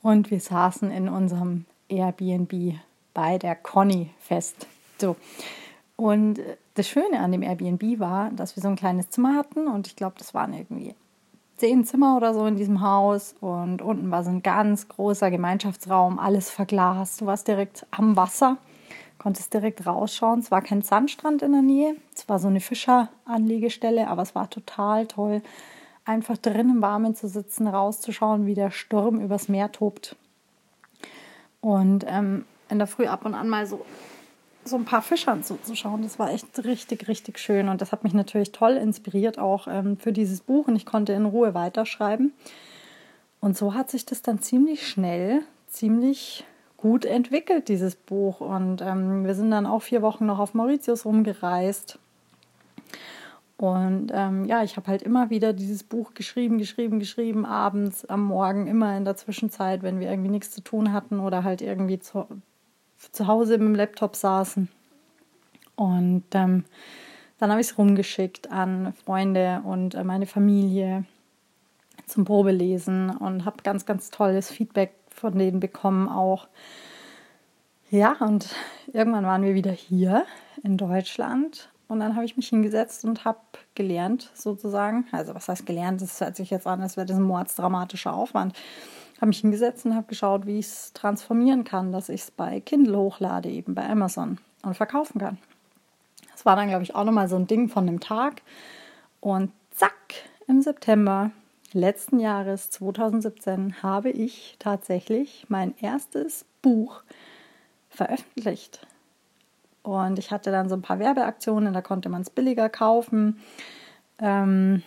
Und 0.02 0.30
wir 0.30 0.40
saßen 0.40 0.90
in 0.90 1.08
unserem 1.08 1.64
Airbnb 1.88 2.78
bei 3.14 3.38
der 3.38 3.56
Conny 3.56 4.10
fest. 4.20 4.66
So. 4.98 5.16
Und 5.96 6.40
das 6.74 6.88
Schöne 6.88 7.20
an 7.20 7.32
dem 7.32 7.42
Airbnb 7.42 8.00
war, 8.00 8.30
dass 8.30 8.56
wir 8.56 8.62
so 8.62 8.68
ein 8.68 8.76
kleines 8.76 9.10
Zimmer 9.10 9.36
hatten 9.36 9.68
und 9.68 9.86
ich 9.86 9.96
glaube, 9.96 10.16
das 10.18 10.34
waren 10.34 10.52
irgendwie 10.52 10.94
zehn 11.56 11.84
Zimmer 11.84 12.16
oder 12.16 12.34
so 12.34 12.46
in 12.46 12.56
diesem 12.56 12.80
Haus 12.80 13.34
und 13.40 13.80
unten 13.80 14.10
war 14.10 14.24
so 14.24 14.30
ein 14.30 14.42
ganz 14.42 14.88
großer 14.88 15.30
Gemeinschaftsraum, 15.30 16.18
alles 16.18 16.50
verglast. 16.50 17.20
Du 17.20 17.26
warst 17.26 17.46
direkt 17.46 17.86
am 17.92 18.16
Wasser, 18.16 18.56
konntest 19.18 19.54
direkt 19.54 19.86
rausschauen. 19.86 20.40
Es 20.40 20.50
war 20.50 20.62
kein 20.62 20.82
Sandstrand 20.82 21.42
in 21.42 21.52
der 21.52 21.62
Nähe, 21.62 21.96
es 22.14 22.28
war 22.28 22.40
so 22.40 22.48
eine 22.48 22.60
Fischeranlegestelle, 22.60 24.08
aber 24.08 24.22
es 24.22 24.34
war 24.34 24.50
total 24.50 25.06
toll. 25.06 25.42
einfach 26.04 26.36
drin 26.36 26.68
im 26.68 26.82
Warmen 26.82 27.14
zu 27.14 27.28
sitzen, 27.28 27.66
rauszuschauen, 27.66 28.46
wie 28.46 28.54
der 28.54 28.70
Sturm 28.70 29.20
übers 29.20 29.48
Meer 29.48 29.72
tobt. 29.72 30.16
Und 31.60 32.04
ähm, 32.06 32.44
in 32.68 32.78
der 32.78 32.86
Früh 32.86 33.06
ab 33.06 33.24
und 33.24 33.34
an 33.34 33.48
mal 33.48 33.66
so, 33.66 33.86
so 34.64 34.76
ein 34.76 34.84
paar 34.84 35.02
Fischern 35.02 35.42
zuzuschauen. 35.42 36.02
Das 36.02 36.18
war 36.18 36.30
echt 36.30 36.64
richtig, 36.64 37.08
richtig 37.08 37.38
schön. 37.38 37.68
Und 37.68 37.80
das 37.80 37.92
hat 37.92 38.04
mich 38.04 38.14
natürlich 38.14 38.52
toll 38.52 38.72
inspiriert, 38.72 39.38
auch 39.38 39.66
ähm, 39.68 39.96
für 39.96 40.12
dieses 40.12 40.40
Buch. 40.40 40.68
Und 40.68 40.76
ich 40.76 40.86
konnte 40.86 41.12
in 41.12 41.26
Ruhe 41.26 41.54
weiterschreiben. 41.54 42.32
Und 43.40 43.56
so 43.56 43.74
hat 43.74 43.90
sich 43.90 44.06
das 44.06 44.22
dann 44.22 44.40
ziemlich 44.40 44.86
schnell, 44.86 45.42
ziemlich 45.68 46.44
gut 46.76 47.04
entwickelt, 47.04 47.68
dieses 47.68 47.94
Buch. 47.94 48.40
Und 48.40 48.80
ähm, 48.80 49.24
wir 49.24 49.34
sind 49.34 49.50
dann 49.50 49.66
auch 49.66 49.82
vier 49.82 50.02
Wochen 50.02 50.26
noch 50.26 50.38
auf 50.38 50.54
Mauritius 50.54 51.04
rumgereist 51.04 51.98
und 53.56 54.10
ähm, 54.12 54.44
ja, 54.44 54.64
ich 54.64 54.76
habe 54.76 54.88
halt 54.88 55.02
immer 55.02 55.30
wieder 55.30 55.52
dieses 55.52 55.84
Buch 55.84 56.14
geschrieben, 56.14 56.58
geschrieben, 56.58 56.98
geschrieben, 56.98 57.46
abends, 57.46 58.04
am 58.04 58.24
Morgen, 58.24 58.66
immer 58.66 58.96
in 58.96 59.04
der 59.04 59.16
Zwischenzeit, 59.16 59.82
wenn 59.82 60.00
wir 60.00 60.10
irgendwie 60.10 60.30
nichts 60.30 60.50
zu 60.50 60.60
tun 60.60 60.92
hatten 60.92 61.20
oder 61.20 61.44
halt 61.44 61.62
irgendwie 61.62 62.00
zu, 62.00 62.26
zu 63.12 63.26
Hause 63.26 63.58
mit 63.58 63.68
dem 63.68 63.74
Laptop 63.74 64.16
saßen. 64.16 64.68
Und 65.76 66.24
ähm, 66.32 66.64
dann 67.38 67.50
habe 67.50 67.60
ich 67.60 67.68
es 67.68 67.78
rumgeschickt 67.78 68.50
an 68.50 68.94
Freunde 69.04 69.62
und 69.64 69.94
äh, 69.94 70.04
meine 70.04 70.26
Familie 70.26 71.04
zum 72.06 72.24
Probelesen 72.24 73.10
und 73.10 73.44
habe 73.44 73.62
ganz, 73.62 73.86
ganz 73.86 74.10
tolles 74.10 74.50
Feedback 74.50 74.94
von 75.08 75.38
denen 75.38 75.60
bekommen 75.60 76.08
auch. 76.08 76.48
Ja, 77.90 78.16
und 78.20 78.54
irgendwann 78.92 79.24
waren 79.24 79.42
wir 79.42 79.54
wieder 79.54 79.72
hier 79.72 80.24
in 80.62 80.76
Deutschland 80.76 81.70
und 81.88 82.00
dann 82.00 82.16
habe 82.16 82.24
ich 82.24 82.36
mich 82.36 82.48
hingesetzt 82.48 83.04
und 83.04 83.24
habe 83.24 83.38
gelernt, 83.74 84.30
sozusagen. 84.34 85.06
Also, 85.12 85.34
was 85.34 85.48
heißt 85.48 85.66
gelernt? 85.66 86.00
Das 86.02 86.20
hört 86.20 86.36
sich 86.36 86.50
jetzt 86.50 86.66
an, 86.66 86.80
als 86.80 86.96
wäre 86.96 87.06
das 87.06 87.16
ein 87.16 87.22
mordsdramatischer 87.22 88.12
Aufwand. 88.12 88.56
Habe 89.16 89.28
mich 89.28 89.40
hingesetzt 89.40 89.86
und 89.86 89.94
habe 89.94 90.06
geschaut, 90.06 90.46
wie 90.46 90.58
ich 90.58 90.66
es 90.66 90.92
transformieren 90.92 91.64
kann, 91.64 91.92
dass 91.92 92.08
ich 92.08 92.22
es 92.22 92.30
bei 92.30 92.60
Kindle 92.60 92.98
hochlade, 92.98 93.48
eben 93.48 93.74
bei 93.74 93.88
Amazon 93.88 94.38
und 94.62 94.76
verkaufen 94.76 95.20
kann. 95.20 95.38
Das 96.32 96.44
war 96.44 96.56
dann, 96.56 96.68
glaube 96.68 96.82
ich, 96.82 96.94
auch 96.94 97.04
nochmal 97.04 97.28
so 97.28 97.36
ein 97.36 97.46
Ding 97.46 97.68
von 97.68 97.88
einem 97.88 98.00
Tag. 98.00 98.42
Und 99.20 99.52
zack, 99.70 100.14
im 100.46 100.62
September 100.62 101.30
letzten 101.72 102.18
Jahres 102.18 102.70
2017 102.70 103.82
habe 103.82 104.10
ich 104.10 104.56
tatsächlich 104.58 105.46
mein 105.48 105.74
erstes 105.80 106.44
Buch 106.62 107.02
veröffentlicht. 107.90 108.86
Und 109.82 110.18
ich 110.18 110.30
hatte 110.30 110.50
dann 110.50 110.68
so 110.68 110.76
ein 110.76 110.82
paar 110.82 110.98
Werbeaktionen, 110.98 111.74
da 111.74 111.82
konnte 111.82 112.08
man 112.08 112.22
es 112.22 112.30
billiger 112.30 112.68
kaufen. 112.68 113.38
Ähm, 114.18 114.82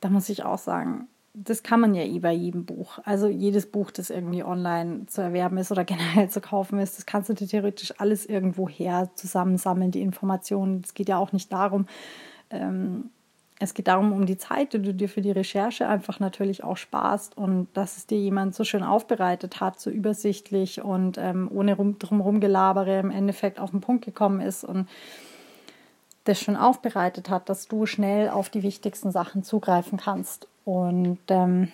da 0.00 0.08
muss 0.08 0.28
ich 0.28 0.44
auch 0.44 0.58
sagen, 0.58 1.06
das 1.44 1.62
kann 1.62 1.80
man 1.80 1.94
ja 1.94 2.02
eh 2.02 2.18
bei 2.18 2.32
jedem 2.32 2.64
Buch. 2.64 2.98
Also 3.04 3.28
jedes 3.28 3.70
Buch, 3.70 3.90
das 3.90 4.10
irgendwie 4.10 4.42
online 4.42 5.06
zu 5.06 5.20
erwerben 5.20 5.58
ist 5.58 5.70
oder 5.70 5.84
generell 5.86 6.28
zu 6.28 6.40
kaufen 6.40 6.78
ist, 6.78 6.98
das 6.98 7.06
kannst 7.06 7.28
du 7.28 7.34
dir 7.34 7.46
theoretisch 7.46 7.94
alles 7.98 8.26
irgendwo 8.26 8.68
her 8.68 9.10
zusammensammeln, 9.14 9.90
die 9.90 10.02
Informationen. 10.02 10.82
Es 10.84 10.94
geht 10.94 11.08
ja 11.08 11.18
auch 11.18 11.32
nicht 11.32 11.52
darum, 11.52 11.86
ähm, 12.50 13.10
es 13.60 13.74
geht 13.74 13.88
darum, 13.88 14.12
um 14.12 14.24
die 14.24 14.38
Zeit, 14.38 14.72
die 14.72 14.80
du 14.80 14.94
dir 14.94 15.08
für 15.08 15.20
die 15.20 15.32
Recherche 15.32 15.88
einfach 15.88 16.20
natürlich 16.20 16.62
auch 16.62 16.76
sparst 16.76 17.36
und 17.36 17.66
dass 17.74 17.96
es 17.96 18.06
dir 18.06 18.18
jemand 18.18 18.54
so 18.54 18.62
schön 18.62 18.84
aufbereitet 18.84 19.60
hat, 19.60 19.80
so 19.80 19.90
übersichtlich 19.90 20.80
und 20.82 21.18
ähm, 21.18 21.50
ohne 21.52 21.74
rum, 21.74 21.98
drumherum 21.98 22.40
Gelabere 22.40 23.00
im 23.00 23.10
Endeffekt 23.10 23.58
auf 23.58 23.72
den 23.72 23.80
Punkt 23.80 24.04
gekommen 24.04 24.40
ist 24.40 24.62
und 24.62 24.88
das 26.22 26.40
schon 26.40 26.56
aufbereitet 26.56 27.30
hat, 27.30 27.48
dass 27.48 27.66
du 27.66 27.86
schnell 27.86 28.28
auf 28.28 28.48
die 28.48 28.62
wichtigsten 28.62 29.10
Sachen 29.10 29.42
zugreifen 29.42 29.98
kannst. 29.98 30.46
Und 30.68 31.18
ähm, 31.28 31.72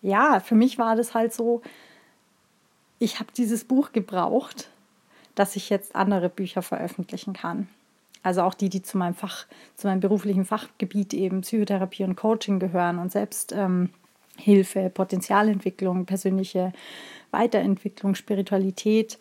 ja, 0.00 0.38
für 0.38 0.54
mich 0.54 0.78
war 0.78 0.94
das 0.94 1.12
halt 1.12 1.34
so, 1.34 1.60
ich 3.00 3.18
habe 3.18 3.32
dieses 3.36 3.64
Buch 3.64 3.90
gebraucht, 3.90 4.70
dass 5.34 5.56
ich 5.56 5.70
jetzt 5.70 5.96
andere 5.96 6.28
Bücher 6.28 6.62
veröffentlichen 6.62 7.32
kann. 7.32 7.66
Also 8.22 8.42
auch 8.42 8.54
die, 8.54 8.68
die 8.68 8.82
zu 8.82 8.96
meinem 8.96 9.14
Fach, 9.14 9.44
zu 9.74 9.88
meinem 9.88 9.98
beruflichen 9.98 10.44
Fachgebiet 10.44 11.12
eben 11.14 11.40
Psychotherapie 11.40 12.04
und 12.04 12.14
Coaching 12.14 12.60
gehören 12.60 13.00
und 13.00 13.10
Selbsthilfe, 13.10 13.90
ähm, 14.46 14.92
Potenzialentwicklung, 14.94 16.06
persönliche 16.06 16.72
Weiterentwicklung, 17.32 18.14
Spiritualität. 18.14 19.18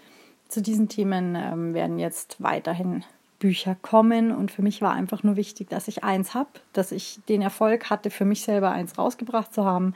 Zu 0.47 0.61
diesen 0.61 0.89
Themen 0.89 1.35
ähm, 1.35 1.73
werden 1.73 1.97
jetzt 1.97 2.35
weiterhin 2.37 3.03
Bücher 3.39 3.75
kommen. 3.81 4.31
Und 4.31 4.51
für 4.51 4.61
mich 4.61 4.81
war 4.81 4.93
einfach 4.93 5.23
nur 5.23 5.35
wichtig, 5.35 5.69
dass 5.69 5.87
ich 5.87 6.03
eins 6.03 6.33
habe, 6.33 6.49
dass 6.73 6.91
ich 6.91 7.19
den 7.27 7.41
Erfolg 7.41 7.89
hatte, 7.89 8.09
für 8.09 8.25
mich 8.25 8.43
selber 8.43 8.71
eins 8.71 8.97
rausgebracht 8.97 9.53
zu 9.53 9.65
haben 9.65 9.95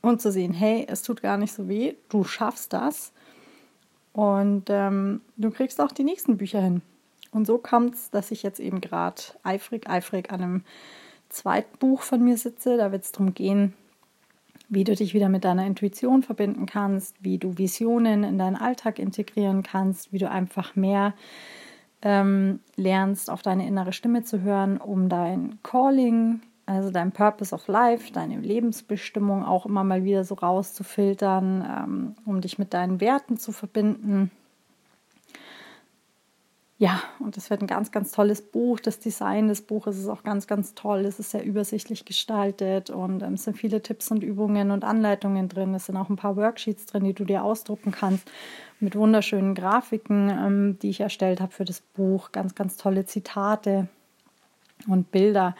und 0.00 0.22
zu 0.22 0.32
sehen, 0.32 0.52
hey, 0.52 0.86
es 0.88 1.02
tut 1.02 1.22
gar 1.22 1.36
nicht 1.36 1.52
so 1.52 1.68
weh, 1.68 1.94
du 2.08 2.24
schaffst 2.24 2.72
das. 2.72 3.12
Und 4.12 4.64
ähm, 4.70 5.20
du 5.36 5.50
kriegst 5.50 5.80
auch 5.80 5.92
die 5.92 6.04
nächsten 6.04 6.38
Bücher 6.38 6.62
hin. 6.62 6.80
Und 7.32 7.46
so 7.46 7.58
kommt 7.58 7.94
es, 7.94 8.10
dass 8.10 8.30
ich 8.30 8.42
jetzt 8.42 8.60
eben 8.60 8.80
gerade 8.80 9.20
eifrig, 9.42 9.90
eifrig 9.90 10.30
an 10.30 10.40
einem 10.40 10.64
zweiten 11.28 11.76
Buch 11.78 12.00
von 12.00 12.24
mir 12.24 12.38
sitze. 12.38 12.78
Da 12.78 12.92
wird 12.92 13.04
es 13.04 13.12
darum 13.12 13.34
gehen, 13.34 13.74
wie 14.68 14.84
du 14.84 14.94
dich 14.94 15.12
wieder 15.12 15.28
mit 15.28 15.44
deiner 15.44 15.66
Intuition 15.66 16.22
verbinden 16.22 16.66
kannst, 16.66 17.14
wie 17.20 17.36
du 17.36 17.58
Visionen 17.58 18.24
in 18.24 18.38
deinen 18.38 18.56
Alltag 18.56 18.98
integrieren 18.98 19.62
kannst, 19.62 20.12
wie 20.12 20.18
du 20.18 20.30
einfach 20.30 20.76
mehr 20.76 21.12
ähm, 22.06 22.60
lernst, 22.76 23.28
auf 23.30 23.42
deine 23.42 23.66
innere 23.66 23.92
Stimme 23.92 24.22
zu 24.22 24.42
hören, 24.42 24.76
um 24.76 25.08
dein 25.08 25.58
Calling, 25.64 26.40
also 26.64 26.92
dein 26.92 27.10
Purpose 27.10 27.52
of 27.52 27.66
Life, 27.66 28.12
deine 28.12 28.38
Lebensbestimmung 28.38 29.44
auch 29.44 29.66
immer 29.66 29.82
mal 29.82 30.04
wieder 30.04 30.22
so 30.22 30.36
rauszufiltern, 30.36 31.66
ähm, 31.68 32.14
um 32.24 32.40
dich 32.40 32.60
mit 32.60 32.74
deinen 32.74 33.00
Werten 33.00 33.38
zu 33.38 33.50
verbinden. 33.50 34.30
Ja, 36.78 37.02
und 37.20 37.38
es 37.38 37.48
wird 37.48 37.62
ein 37.62 37.66
ganz, 37.66 37.90
ganz 37.90 38.12
tolles 38.12 38.42
Buch. 38.42 38.80
Das 38.80 38.98
Design 38.98 39.48
des 39.48 39.62
Buches 39.62 39.96
ist 39.96 40.08
auch 40.08 40.22
ganz, 40.22 40.46
ganz 40.46 40.74
toll. 40.74 41.06
Es 41.06 41.18
ist 41.18 41.30
sehr 41.30 41.42
übersichtlich 41.42 42.04
gestaltet 42.04 42.90
und 42.90 43.22
ähm, 43.22 43.34
es 43.34 43.44
sind 43.44 43.56
viele 43.56 43.80
Tipps 43.80 44.10
und 44.10 44.22
Übungen 44.22 44.70
und 44.70 44.84
Anleitungen 44.84 45.48
drin. 45.48 45.74
Es 45.74 45.86
sind 45.86 45.96
auch 45.96 46.10
ein 46.10 46.16
paar 46.16 46.36
Worksheets 46.36 46.84
drin, 46.84 47.04
die 47.04 47.14
du 47.14 47.24
dir 47.24 47.44
ausdrucken 47.44 47.92
kannst 47.92 48.30
mit 48.78 48.94
wunderschönen 48.94 49.54
Grafiken, 49.54 50.28
ähm, 50.28 50.78
die 50.82 50.90
ich 50.90 51.00
erstellt 51.00 51.40
habe 51.40 51.50
für 51.52 51.64
das 51.64 51.80
Buch. 51.80 52.30
Ganz, 52.30 52.54
ganz 52.54 52.76
tolle 52.76 53.06
Zitate 53.06 53.88
und 54.86 55.10
Bilder. 55.10 55.56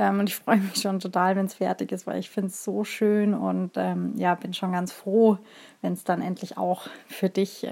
Ähm, 0.00 0.18
und 0.18 0.28
ich 0.28 0.34
freue 0.34 0.56
mich 0.58 0.82
schon 0.82 0.98
total, 0.98 1.36
wenn 1.36 1.46
es 1.46 1.54
fertig 1.54 1.92
ist, 1.92 2.08
weil 2.08 2.18
ich 2.18 2.28
finde 2.28 2.48
es 2.48 2.64
so 2.64 2.82
schön 2.82 3.34
und 3.34 3.76
ja, 4.16 4.34
bin 4.34 4.52
schon 4.52 4.72
ganz 4.72 4.90
froh, 4.90 5.38
wenn 5.80 5.92
es 5.92 6.02
dann 6.02 6.20
endlich 6.22 6.58
auch 6.58 6.88
für 7.06 7.28
dich 7.28 7.64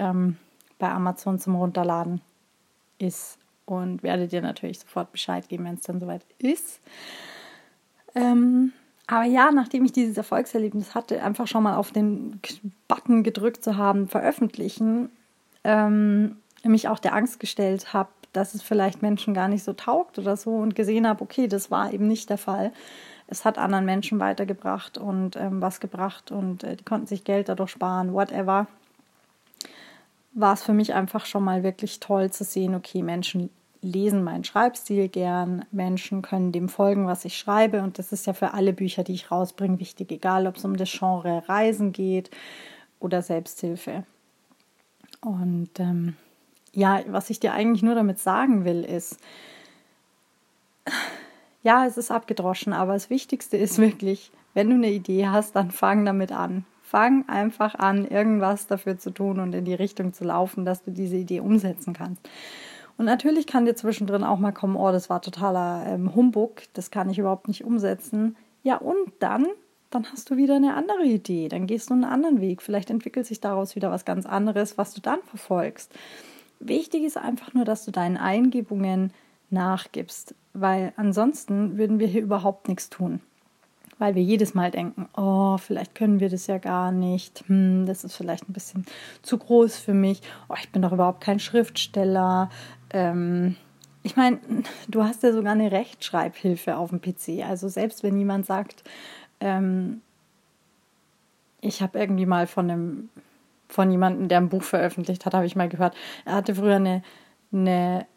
bei 0.79 0.89
Amazon 0.89 1.39
zum 1.39 1.55
Runterladen 1.55 2.21
ist 2.99 3.37
und 3.65 4.03
werde 4.03 4.27
dir 4.27 4.41
natürlich 4.41 4.79
sofort 4.79 5.11
Bescheid 5.11 5.47
geben, 5.49 5.65
wenn 5.65 5.75
es 5.75 5.81
dann 5.81 5.99
soweit 5.99 6.21
ist. 6.39 6.79
Ähm, 8.15 8.73
aber 9.07 9.25
ja, 9.25 9.51
nachdem 9.51 9.85
ich 9.85 9.91
dieses 9.91 10.17
Erfolgserlebnis 10.17 10.93
hatte, 10.93 11.23
einfach 11.23 11.47
schon 11.47 11.63
mal 11.63 11.75
auf 11.75 11.91
den 11.91 12.39
Button 12.87 13.23
gedrückt 13.23 13.63
zu 13.63 13.75
haben, 13.77 14.07
veröffentlichen, 14.07 15.09
ähm, 15.63 16.37
mich 16.63 16.87
auch 16.87 16.99
der 16.99 17.15
Angst 17.15 17.39
gestellt 17.39 17.93
habe, 17.93 18.09
dass 18.33 18.53
es 18.53 18.61
vielleicht 18.61 19.01
Menschen 19.01 19.33
gar 19.33 19.47
nicht 19.47 19.63
so 19.63 19.73
taugt 19.73 20.19
oder 20.19 20.37
so 20.37 20.55
und 20.55 20.75
gesehen 20.75 21.07
habe, 21.07 21.23
okay, 21.23 21.47
das 21.47 21.71
war 21.71 21.91
eben 21.91 22.07
nicht 22.07 22.29
der 22.29 22.37
Fall. 22.37 22.71
Es 23.27 23.45
hat 23.45 23.57
anderen 23.57 23.85
Menschen 23.85 24.19
weitergebracht 24.19 24.97
und 24.97 25.35
ähm, 25.35 25.61
was 25.61 25.79
gebracht 25.79 26.31
und 26.31 26.63
äh, 26.63 26.75
die 26.75 26.83
konnten 26.83 27.07
sich 27.07 27.23
Geld 27.23 27.49
dadurch 27.49 27.71
sparen, 27.71 28.13
whatever. 28.13 28.67
War 30.33 30.53
es 30.53 30.63
für 30.63 30.73
mich 30.73 30.93
einfach 30.93 31.25
schon 31.25 31.43
mal 31.43 31.63
wirklich 31.63 31.99
toll 31.99 32.31
zu 32.31 32.43
sehen, 32.43 32.75
okay, 32.75 33.01
Menschen 33.01 33.49
lesen 33.81 34.23
meinen 34.23 34.43
Schreibstil 34.43 35.07
gern, 35.07 35.65
Menschen 35.71 36.21
können 36.21 36.51
dem 36.51 36.69
folgen, 36.69 37.07
was 37.07 37.25
ich 37.25 37.37
schreibe 37.37 37.81
und 37.81 37.97
das 37.97 38.11
ist 38.11 38.27
ja 38.27 38.33
für 38.33 38.53
alle 38.53 38.73
Bücher, 38.73 39.03
die 39.03 39.13
ich 39.13 39.31
rausbringe, 39.31 39.79
wichtig, 39.79 40.11
egal 40.11 40.47
ob 40.47 40.57
es 40.57 40.65
um 40.65 40.75
das 40.75 40.91
Genre 40.91 41.43
Reisen 41.47 41.93
geht 41.93 42.29
oder 42.99 43.21
Selbsthilfe. 43.21 44.03
Und 45.21 45.79
ähm, 45.79 46.15
ja, 46.73 47.01
was 47.07 47.29
ich 47.29 47.39
dir 47.39 47.53
eigentlich 47.53 47.83
nur 47.83 47.95
damit 47.95 48.19
sagen 48.19 48.65
will, 48.65 48.83
ist, 48.83 49.17
ja, 51.63 51.85
es 51.85 51.97
ist 51.97 52.11
abgedroschen, 52.11 52.73
aber 52.73 52.93
das 52.93 53.09
Wichtigste 53.09 53.57
ist 53.57 53.77
wirklich, 53.77 54.31
wenn 54.53 54.69
du 54.69 54.75
eine 54.75 54.91
Idee 54.91 55.27
hast, 55.27 55.55
dann 55.55 55.71
fang 55.71 56.05
damit 56.05 56.31
an. 56.31 56.65
Fang 56.89 57.29
einfach 57.29 57.75
an, 57.75 58.03
irgendwas 58.07 58.65
dafür 58.65 58.97
zu 58.97 59.11
tun 59.11 59.39
und 59.39 59.53
in 59.53 59.63
die 59.63 59.75
Richtung 59.75 60.11
zu 60.11 60.23
laufen, 60.23 60.65
dass 60.65 60.81
du 60.81 60.89
diese 60.89 61.17
Idee 61.17 61.39
umsetzen 61.39 61.93
kannst. 61.93 62.27
Und 62.97 63.05
natürlich 63.05 63.45
kann 63.45 63.65
dir 63.65 63.75
zwischendrin 63.75 64.23
auch 64.23 64.39
mal 64.39 64.53
kommen, 64.53 64.75
oh, 64.75 64.91
das 64.91 65.07
war 65.07 65.21
totaler 65.21 65.85
ähm, 65.85 66.15
Humbug, 66.15 66.63
das 66.73 66.89
kann 66.89 67.11
ich 67.11 67.19
überhaupt 67.19 67.47
nicht 67.47 67.63
umsetzen. 67.63 68.35
Ja, 68.63 68.77
und 68.77 69.13
dann, 69.19 69.45
dann 69.91 70.11
hast 70.11 70.31
du 70.31 70.37
wieder 70.37 70.55
eine 70.55 70.73
andere 70.73 71.03
Idee, 71.03 71.47
dann 71.47 71.67
gehst 71.67 71.91
du 71.91 71.93
einen 71.93 72.05
anderen 72.05 72.41
Weg. 72.41 72.63
Vielleicht 72.63 72.89
entwickelt 72.89 73.27
sich 73.27 73.39
daraus 73.39 73.75
wieder 73.75 73.91
was 73.91 74.03
ganz 74.03 74.25
anderes, 74.25 74.79
was 74.79 74.95
du 74.95 74.99
dann 74.99 75.19
verfolgst. 75.21 75.93
Wichtig 76.59 77.03
ist 77.03 77.17
einfach 77.17 77.53
nur, 77.53 77.65
dass 77.65 77.85
du 77.85 77.91
deinen 77.91 78.17
Eingebungen 78.17 79.13
nachgibst, 79.51 80.33
weil 80.53 80.91
ansonsten 80.95 81.77
würden 81.77 81.99
wir 81.99 82.07
hier 82.07 82.23
überhaupt 82.23 82.67
nichts 82.67 82.89
tun. 82.89 83.21
Weil 83.99 84.15
wir 84.15 84.23
jedes 84.23 84.53
Mal 84.55 84.71
denken, 84.71 85.07
oh, 85.15 85.57
vielleicht 85.57 85.93
können 85.93 86.19
wir 86.19 86.29
das 86.29 86.47
ja 86.47 86.57
gar 86.57 86.91
nicht, 86.91 87.43
hm, 87.47 87.85
das 87.85 88.03
ist 88.03 88.15
vielleicht 88.15 88.49
ein 88.49 88.53
bisschen 88.53 88.85
zu 89.21 89.37
groß 89.37 89.77
für 89.77 89.93
mich, 89.93 90.21
oh, 90.47 90.55
ich 90.59 90.71
bin 90.71 90.81
doch 90.81 90.93
überhaupt 90.93 91.21
kein 91.21 91.39
Schriftsteller. 91.39 92.49
Ähm, 92.91 93.55
ich 94.01 94.15
meine, 94.15 94.39
du 94.87 95.03
hast 95.03 95.21
ja 95.23 95.31
sogar 95.33 95.51
eine 95.51 95.71
Rechtschreibhilfe 95.71 96.77
auf 96.77 96.89
dem 96.89 97.01
PC. 97.01 97.45
Also 97.45 97.67
selbst 97.67 98.01
wenn 98.01 98.17
jemand 98.17 98.45
sagt, 98.45 98.83
ähm, 99.41 100.01
ich 101.61 101.81
habe 101.81 101.99
irgendwie 101.99 102.25
mal 102.25 102.47
von 102.47 102.71
einem 102.71 103.09
von 103.69 103.91
jemandem, 103.91 104.27
der 104.27 104.39
ein 104.39 104.49
Buch 104.49 104.63
veröffentlicht 104.63 105.25
hat, 105.25 105.35
habe 105.35 105.45
ich 105.45 105.55
mal 105.55 105.69
gehört. 105.69 105.95
Er 106.25 106.33
hatte 106.33 106.55
früher 106.55 106.77
eine, 106.77 107.03
eine 107.53 108.07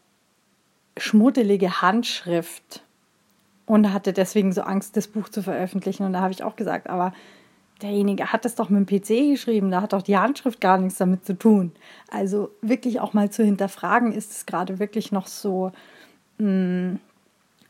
schmuddelige 0.96 1.82
Handschrift 1.82 2.82
und 3.66 3.92
hatte 3.92 4.12
deswegen 4.12 4.52
so 4.52 4.62
Angst, 4.62 4.96
das 4.96 5.08
Buch 5.08 5.28
zu 5.28 5.42
veröffentlichen. 5.42 6.04
Und 6.04 6.12
da 6.12 6.20
habe 6.20 6.32
ich 6.32 6.42
auch 6.42 6.56
gesagt, 6.56 6.88
aber 6.88 7.12
derjenige 7.82 8.32
hat 8.32 8.44
es 8.44 8.54
doch 8.54 8.68
mit 8.70 8.88
dem 8.88 9.00
PC 9.00 9.32
geschrieben, 9.32 9.70
da 9.70 9.82
hat 9.82 9.92
doch 9.92 10.02
die 10.02 10.16
Handschrift 10.16 10.60
gar 10.60 10.78
nichts 10.78 10.98
damit 10.98 11.24
zu 11.24 11.38
tun. 11.38 11.72
Also 12.10 12.50
wirklich 12.60 13.00
auch 13.00 13.12
mal 13.12 13.30
zu 13.30 13.44
hinterfragen, 13.44 14.12
ist 14.12 14.32
es 14.32 14.46
gerade 14.46 14.78
wirklich 14.78 15.12
noch 15.12 15.26
so, 15.26 15.72
mh, 16.38 16.46
hm, 16.46 17.00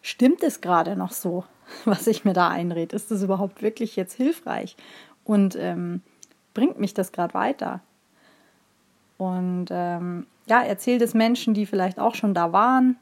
stimmt 0.02 0.42
es 0.42 0.60
gerade 0.60 0.96
noch 0.96 1.12
so, 1.12 1.44
was 1.84 2.06
ich 2.06 2.24
mir 2.24 2.32
da 2.32 2.48
einrede? 2.48 2.94
Ist 2.94 3.10
das 3.10 3.22
überhaupt 3.22 3.62
wirklich 3.62 3.96
jetzt 3.96 4.14
hilfreich? 4.14 4.76
Und 5.24 5.56
ähm, 5.56 6.02
bringt 6.54 6.78
mich 6.78 6.94
das 6.94 7.12
gerade 7.12 7.34
weiter? 7.34 7.80
Und 9.18 9.66
ähm, 9.70 10.26
ja, 10.46 10.62
erzähl 10.62 10.98
das 10.98 11.14
Menschen, 11.14 11.54
die 11.54 11.66
vielleicht 11.66 12.00
auch 12.00 12.14
schon 12.14 12.34
da 12.34 12.52
waren, 12.52 12.96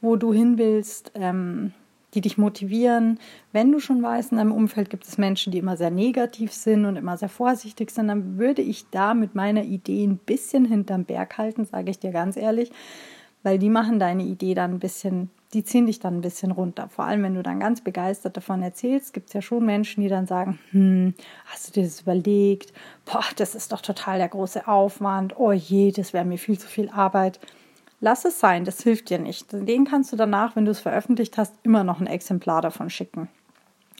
wo 0.00 0.16
du 0.16 0.32
hin 0.32 0.58
willst, 0.58 1.12
ähm, 1.14 1.72
die 2.16 2.20
dich 2.20 2.38
motivieren. 2.38 3.20
Wenn 3.52 3.70
du 3.70 3.78
schon 3.78 4.02
weißt, 4.02 4.32
in 4.32 4.38
deinem 4.38 4.52
Umfeld 4.52 4.90
gibt 4.90 5.06
es 5.06 5.18
Menschen, 5.18 5.52
die 5.52 5.58
immer 5.58 5.76
sehr 5.76 5.90
negativ 5.90 6.52
sind 6.52 6.84
und 6.84 6.96
immer 6.96 7.16
sehr 7.16 7.28
vorsichtig 7.28 7.90
sind, 7.90 8.08
dann 8.08 8.38
würde 8.38 8.62
ich 8.62 8.90
da 8.90 9.14
mit 9.14 9.34
meiner 9.36 9.62
Idee 9.62 10.04
ein 10.04 10.18
bisschen 10.18 10.64
hinterm 10.64 11.04
Berg 11.04 11.38
halten, 11.38 11.64
sage 11.64 11.90
ich 11.90 12.00
dir 12.00 12.10
ganz 12.10 12.36
ehrlich, 12.36 12.72
weil 13.44 13.58
die 13.58 13.70
machen 13.70 14.00
deine 14.00 14.24
Idee 14.24 14.54
dann 14.54 14.72
ein 14.72 14.80
bisschen 14.80 15.30
die 15.54 15.64
ziehen 15.64 15.86
dich 15.86 16.00
dann 16.00 16.18
ein 16.18 16.20
bisschen 16.20 16.50
runter. 16.50 16.88
Vor 16.88 17.04
allem, 17.04 17.22
wenn 17.22 17.34
du 17.34 17.42
dann 17.42 17.60
ganz 17.60 17.80
begeistert 17.80 18.36
davon 18.36 18.62
erzählst, 18.62 19.12
gibt 19.12 19.28
es 19.28 19.32
ja 19.32 19.42
schon 19.42 19.64
Menschen, 19.64 20.02
die 20.02 20.08
dann 20.08 20.26
sagen, 20.26 20.58
hm, 20.70 21.14
hast 21.46 21.68
du 21.68 21.72
dir 21.80 21.84
das 21.84 22.02
überlegt? 22.02 22.72
Boah, 23.04 23.24
das 23.36 23.54
ist 23.54 23.72
doch 23.72 23.80
total 23.80 24.18
der 24.18 24.28
große 24.28 24.66
Aufwand. 24.66 25.38
Oh 25.38 25.52
je, 25.52 25.92
das 25.92 26.12
wäre 26.12 26.24
mir 26.24 26.38
viel 26.38 26.58
zu 26.58 26.66
viel 26.66 26.88
Arbeit. 26.90 27.40
Lass 28.00 28.24
es 28.24 28.38
sein, 28.38 28.64
das 28.64 28.82
hilft 28.82 29.10
dir 29.10 29.18
nicht. 29.18 29.46
Den 29.52 29.86
kannst 29.86 30.12
du 30.12 30.16
danach, 30.16 30.54
wenn 30.54 30.64
du 30.64 30.70
es 30.70 30.80
veröffentlicht 30.80 31.38
hast, 31.38 31.54
immer 31.62 31.82
noch 31.82 32.00
ein 32.00 32.06
Exemplar 32.06 32.60
davon 32.60 32.90
schicken. 32.90 33.28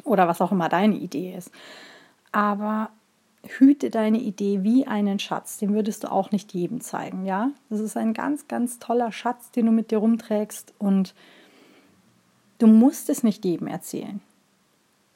Oder 0.04 0.28
was 0.28 0.40
auch 0.40 0.52
immer 0.52 0.68
deine 0.68 0.96
Idee 0.96 1.34
ist. 1.34 1.50
Aber 2.30 2.90
hüte 3.58 3.90
deine 3.90 4.18
Idee 4.18 4.62
wie 4.62 4.86
einen 4.86 5.18
Schatz. 5.18 5.56
Den 5.56 5.72
würdest 5.72 6.04
du 6.04 6.12
auch 6.12 6.30
nicht 6.30 6.52
jedem 6.52 6.80
zeigen, 6.80 7.24
ja? 7.24 7.50
Das 7.70 7.80
ist 7.80 7.96
ein 7.96 8.12
ganz, 8.12 8.48
ganz 8.48 8.78
toller 8.78 9.12
Schatz, 9.12 9.50
den 9.50 9.66
du 9.66 9.72
mit 9.72 9.90
dir 9.90 9.98
rumträgst 9.98 10.74
und 10.78 11.14
Du 12.58 12.66
musst 12.66 13.10
es 13.10 13.22
nicht 13.22 13.44
jedem 13.44 13.66
erzählen. 13.66 14.20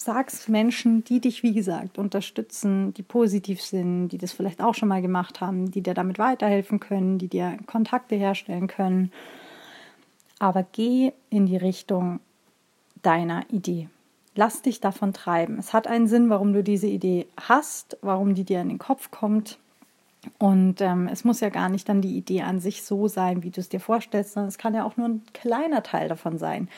Sag's 0.02 0.48
Menschen, 0.48 1.04
die 1.04 1.20
dich, 1.20 1.42
wie 1.42 1.52
gesagt, 1.52 1.98
unterstützen, 1.98 2.94
die 2.94 3.02
positiv 3.02 3.60
sind, 3.60 4.08
die 4.08 4.16
das 4.16 4.32
vielleicht 4.32 4.62
auch 4.62 4.74
schon 4.74 4.88
mal 4.88 5.02
gemacht 5.02 5.42
haben, 5.42 5.70
die 5.70 5.82
dir 5.82 5.92
damit 5.92 6.18
weiterhelfen 6.18 6.80
können, 6.80 7.18
die 7.18 7.28
dir 7.28 7.58
Kontakte 7.66 8.16
herstellen 8.16 8.66
können. 8.66 9.12
Aber 10.38 10.64
geh 10.72 11.12
in 11.28 11.44
die 11.44 11.58
Richtung 11.58 12.20
deiner 13.02 13.44
Idee. 13.50 13.90
Lass 14.34 14.62
dich 14.62 14.80
davon 14.80 15.12
treiben. 15.12 15.58
Es 15.58 15.74
hat 15.74 15.86
einen 15.86 16.08
Sinn, 16.08 16.30
warum 16.30 16.54
du 16.54 16.62
diese 16.62 16.86
Idee 16.86 17.26
hast, 17.38 17.98
warum 18.00 18.34
die 18.34 18.44
dir 18.44 18.62
in 18.62 18.70
den 18.70 18.78
Kopf 18.78 19.10
kommt. 19.10 19.58
Und 20.38 20.80
ähm, 20.80 21.10
es 21.12 21.24
muss 21.24 21.40
ja 21.40 21.50
gar 21.50 21.68
nicht 21.68 21.86
dann 21.90 22.00
die 22.00 22.16
Idee 22.16 22.40
an 22.40 22.58
sich 22.58 22.84
so 22.84 23.06
sein, 23.06 23.42
wie 23.42 23.50
du 23.50 23.60
es 23.60 23.68
dir 23.68 23.80
vorstellst, 23.80 24.32
sondern 24.32 24.48
es 24.48 24.56
kann 24.56 24.72
ja 24.72 24.84
auch 24.84 24.96
nur 24.96 25.10
ein 25.10 25.22
kleiner 25.34 25.82
Teil 25.82 26.08
davon 26.08 26.38
sein, 26.38 26.70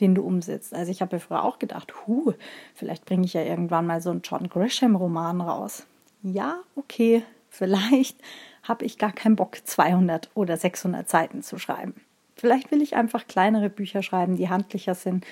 den 0.00 0.14
du 0.14 0.22
umsetzt. 0.22 0.74
Also 0.74 0.90
ich 0.90 1.00
habe 1.00 1.16
ja 1.16 1.20
früher 1.20 1.44
auch 1.44 1.58
gedacht, 1.58 1.92
hu, 2.06 2.32
vielleicht 2.74 3.04
bringe 3.04 3.24
ich 3.24 3.34
ja 3.34 3.42
irgendwann 3.42 3.86
mal 3.86 4.00
so 4.00 4.10
einen 4.10 4.22
John 4.22 4.48
Grisham-Roman 4.48 5.40
raus. 5.40 5.86
Ja, 6.22 6.60
okay, 6.74 7.22
vielleicht 7.50 8.16
habe 8.62 8.84
ich 8.84 8.98
gar 8.98 9.12
keinen 9.12 9.36
Bock, 9.36 9.58
200 9.62 10.30
oder 10.34 10.56
600 10.56 11.08
Seiten 11.08 11.42
zu 11.42 11.58
schreiben. 11.58 11.94
Vielleicht 12.36 12.70
will 12.70 12.82
ich 12.82 12.96
einfach 12.96 13.26
kleinere 13.28 13.70
Bücher 13.70 14.02
schreiben, 14.02 14.36
die 14.36 14.48
handlicher 14.48 14.94
sind, 14.94 15.24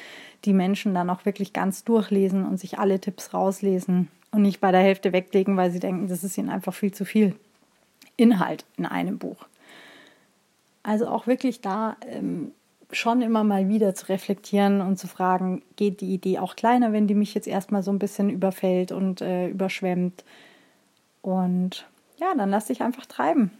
die 0.44 0.52
Menschen 0.52 0.94
dann 0.94 1.10
auch 1.10 1.24
wirklich 1.24 1.52
ganz 1.52 1.82
durchlesen 1.84 2.46
und 2.46 2.58
sich 2.58 2.78
alle 2.78 3.00
Tipps 3.00 3.34
rauslesen 3.34 4.08
und 4.30 4.42
nicht 4.42 4.60
bei 4.60 4.70
der 4.70 4.80
Hälfte 4.80 5.12
weglegen, 5.12 5.56
weil 5.56 5.70
sie 5.72 5.80
denken, 5.80 6.08
das 6.08 6.22
ist 6.22 6.38
ihnen 6.38 6.50
einfach 6.50 6.74
viel 6.74 6.92
zu 6.92 7.04
viel 7.04 7.34
Inhalt 8.16 8.64
in 8.76 8.86
einem 8.86 9.18
Buch. 9.18 9.46
Also 10.82 11.08
auch 11.08 11.26
wirklich 11.26 11.60
da 11.60 11.96
ähm, 12.06 12.52
schon 12.92 13.22
immer 13.22 13.42
mal 13.42 13.68
wieder 13.68 13.94
zu 13.94 14.08
reflektieren 14.08 14.80
und 14.80 14.98
zu 14.98 15.08
fragen, 15.08 15.62
geht 15.76 16.00
die 16.00 16.12
Idee 16.12 16.38
auch 16.38 16.56
kleiner, 16.56 16.92
wenn 16.92 17.06
die 17.06 17.14
mich 17.14 17.34
jetzt 17.34 17.48
erstmal 17.48 17.82
so 17.82 17.90
ein 17.90 17.98
bisschen 17.98 18.30
überfällt 18.30 18.92
und 18.92 19.20
äh, 19.20 19.48
überschwemmt. 19.48 20.24
Und 21.22 21.86
ja, 22.18 22.34
dann 22.36 22.50
lass 22.50 22.66
dich 22.66 22.82
einfach 22.82 23.06
treiben. 23.06 23.50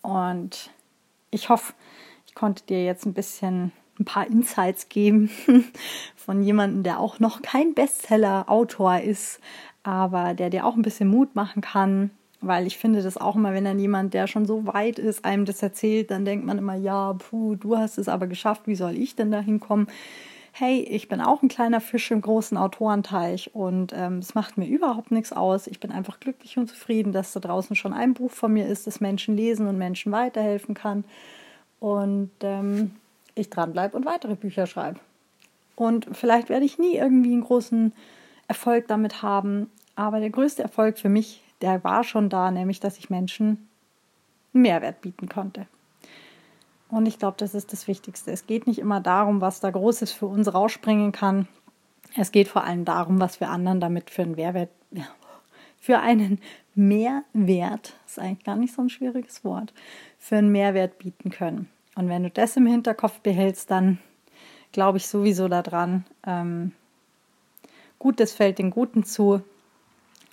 Und 0.00 0.70
ich 1.30 1.48
hoffe, 1.48 1.74
ich 2.26 2.34
konnte 2.34 2.64
dir 2.64 2.84
jetzt 2.84 3.06
ein 3.06 3.14
bisschen 3.14 3.72
ein 4.00 4.04
paar 4.04 4.26
Insights 4.26 4.88
geben 4.88 5.30
von 6.16 6.42
jemandem, 6.42 6.82
der 6.82 6.98
auch 6.98 7.20
noch 7.20 7.42
kein 7.42 7.74
Bestseller-Autor 7.74 9.00
ist, 9.00 9.40
aber 9.82 10.34
der 10.34 10.50
dir 10.50 10.66
auch 10.66 10.74
ein 10.74 10.82
bisschen 10.82 11.08
Mut 11.08 11.34
machen 11.34 11.60
kann, 11.60 12.10
weil 12.42 12.66
ich 12.66 12.76
finde 12.76 13.02
das 13.02 13.16
auch 13.16 13.36
immer, 13.36 13.54
wenn 13.54 13.64
dann 13.64 13.78
jemand, 13.78 14.14
der 14.14 14.26
schon 14.26 14.44
so 14.44 14.66
weit 14.66 14.98
ist, 14.98 15.24
einem 15.24 15.44
das 15.44 15.62
erzählt, 15.62 16.10
dann 16.10 16.24
denkt 16.24 16.44
man 16.44 16.58
immer, 16.58 16.74
ja, 16.74 17.14
puh, 17.14 17.54
du 17.54 17.78
hast 17.78 17.98
es 17.98 18.08
aber 18.08 18.26
geschafft, 18.26 18.62
wie 18.66 18.74
soll 18.74 18.96
ich 18.96 19.14
denn 19.14 19.30
da 19.30 19.40
hinkommen? 19.40 19.86
Hey, 20.52 20.80
ich 20.80 21.08
bin 21.08 21.22
auch 21.22 21.42
ein 21.42 21.48
kleiner 21.48 21.80
Fisch 21.80 22.10
im 22.10 22.20
großen 22.20 22.58
Autorenteich 22.58 23.54
und 23.54 23.94
ähm, 23.96 24.18
es 24.18 24.34
macht 24.34 24.58
mir 24.58 24.66
überhaupt 24.66 25.10
nichts 25.10 25.32
aus. 25.32 25.66
Ich 25.66 25.80
bin 25.80 25.90
einfach 25.90 26.20
glücklich 26.20 26.58
und 26.58 26.68
zufrieden, 26.68 27.12
dass 27.12 27.32
da 27.32 27.40
draußen 27.40 27.74
schon 27.74 27.94
ein 27.94 28.12
Buch 28.12 28.30
von 28.30 28.52
mir 28.52 28.66
ist, 28.66 28.86
das 28.86 29.00
Menschen 29.00 29.34
lesen 29.34 29.66
und 29.66 29.78
Menschen 29.78 30.12
weiterhelfen 30.12 30.74
kann. 30.74 31.04
Und 31.80 32.30
ähm, 32.42 32.90
ich 33.34 33.48
dranbleibe 33.48 33.96
und 33.96 34.04
weitere 34.04 34.34
Bücher 34.34 34.66
schreibe. 34.66 35.00
Und 35.74 36.06
vielleicht 36.12 36.50
werde 36.50 36.66
ich 36.66 36.78
nie 36.78 36.96
irgendwie 36.96 37.32
einen 37.32 37.44
großen 37.44 37.92
Erfolg 38.46 38.88
damit 38.88 39.22
haben, 39.22 39.70
aber 39.94 40.20
der 40.20 40.30
größte 40.30 40.62
Erfolg 40.62 40.98
für 40.98 41.08
mich 41.08 41.42
der 41.62 41.82
war 41.84 42.04
schon 42.04 42.28
da, 42.28 42.50
nämlich 42.50 42.80
dass 42.80 42.98
ich 42.98 43.10
Menschen 43.10 43.68
Mehrwert 44.52 45.00
bieten 45.00 45.28
konnte. 45.28 45.66
Und 46.90 47.06
ich 47.06 47.18
glaube, 47.18 47.36
das 47.38 47.54
ist 47.54 47.72
das 47.72 47.88
Wichtigste. 47.88 48.30
Es 48.30 48.46
geht 48.46 48.66
nicht 48.66 48.78
immer 48.78 49.00
darum, 49.00 49.40
was 49.40 49.60
da 49.60 49.70
Großes 49.70 50.12
für 50.12 50.26
uns 50.26 50.52
rausspringen 50.52 51.12
kann. 51.12 51.48
Es 52.16 52.32
geht 52.32 52.48
vor 52.48 52.64
allem 52.64 52.84
darum, 52.84 53.18
was 53.18 53.40
wir 53.40 53.48
anderen 53.48 53.80
damit 53.80 54.10
für 54.10 54.22
einen 54.22 54.34
Mehrwert, 54.34 54.68
für 55.80 56.00
einen 56.00 56.38
Mehrwert, 56.74 57.94
ist 58.06 58.18
eigentlich 58.18 58.44
gar 58.44 58.56
nicht 58.56 58.74
so 58.74 58.82
ein 58.82 58.90
schwieriges 58.90 59.42
Wort, 59.42 59.72
für 60.18 60.36
einen 60.36 60.52
Mehrwert 60.52 60.98
bieten 60.98 61.30
können. 61.30 61.70
Und 61.94 62.10
wenn 62.10 62.24
du 62.24 62.30
das 62.30 62.56
im 62.56 62.66
Hinterkopf 62.66 63.20
behältst, 63.20 63.70
dann 63.70 63.98
glaube 64.72 64.98
ich 64.98 65.06
sowieso 65.06 65.48
daran, 65.48 66.04
ähm, 66.26 66.72
Gutes 67.98 68.32
fällt 68.32 68.58
den 68.58 68.70
Guten 68.70 69.04
zu. 69.04 69.42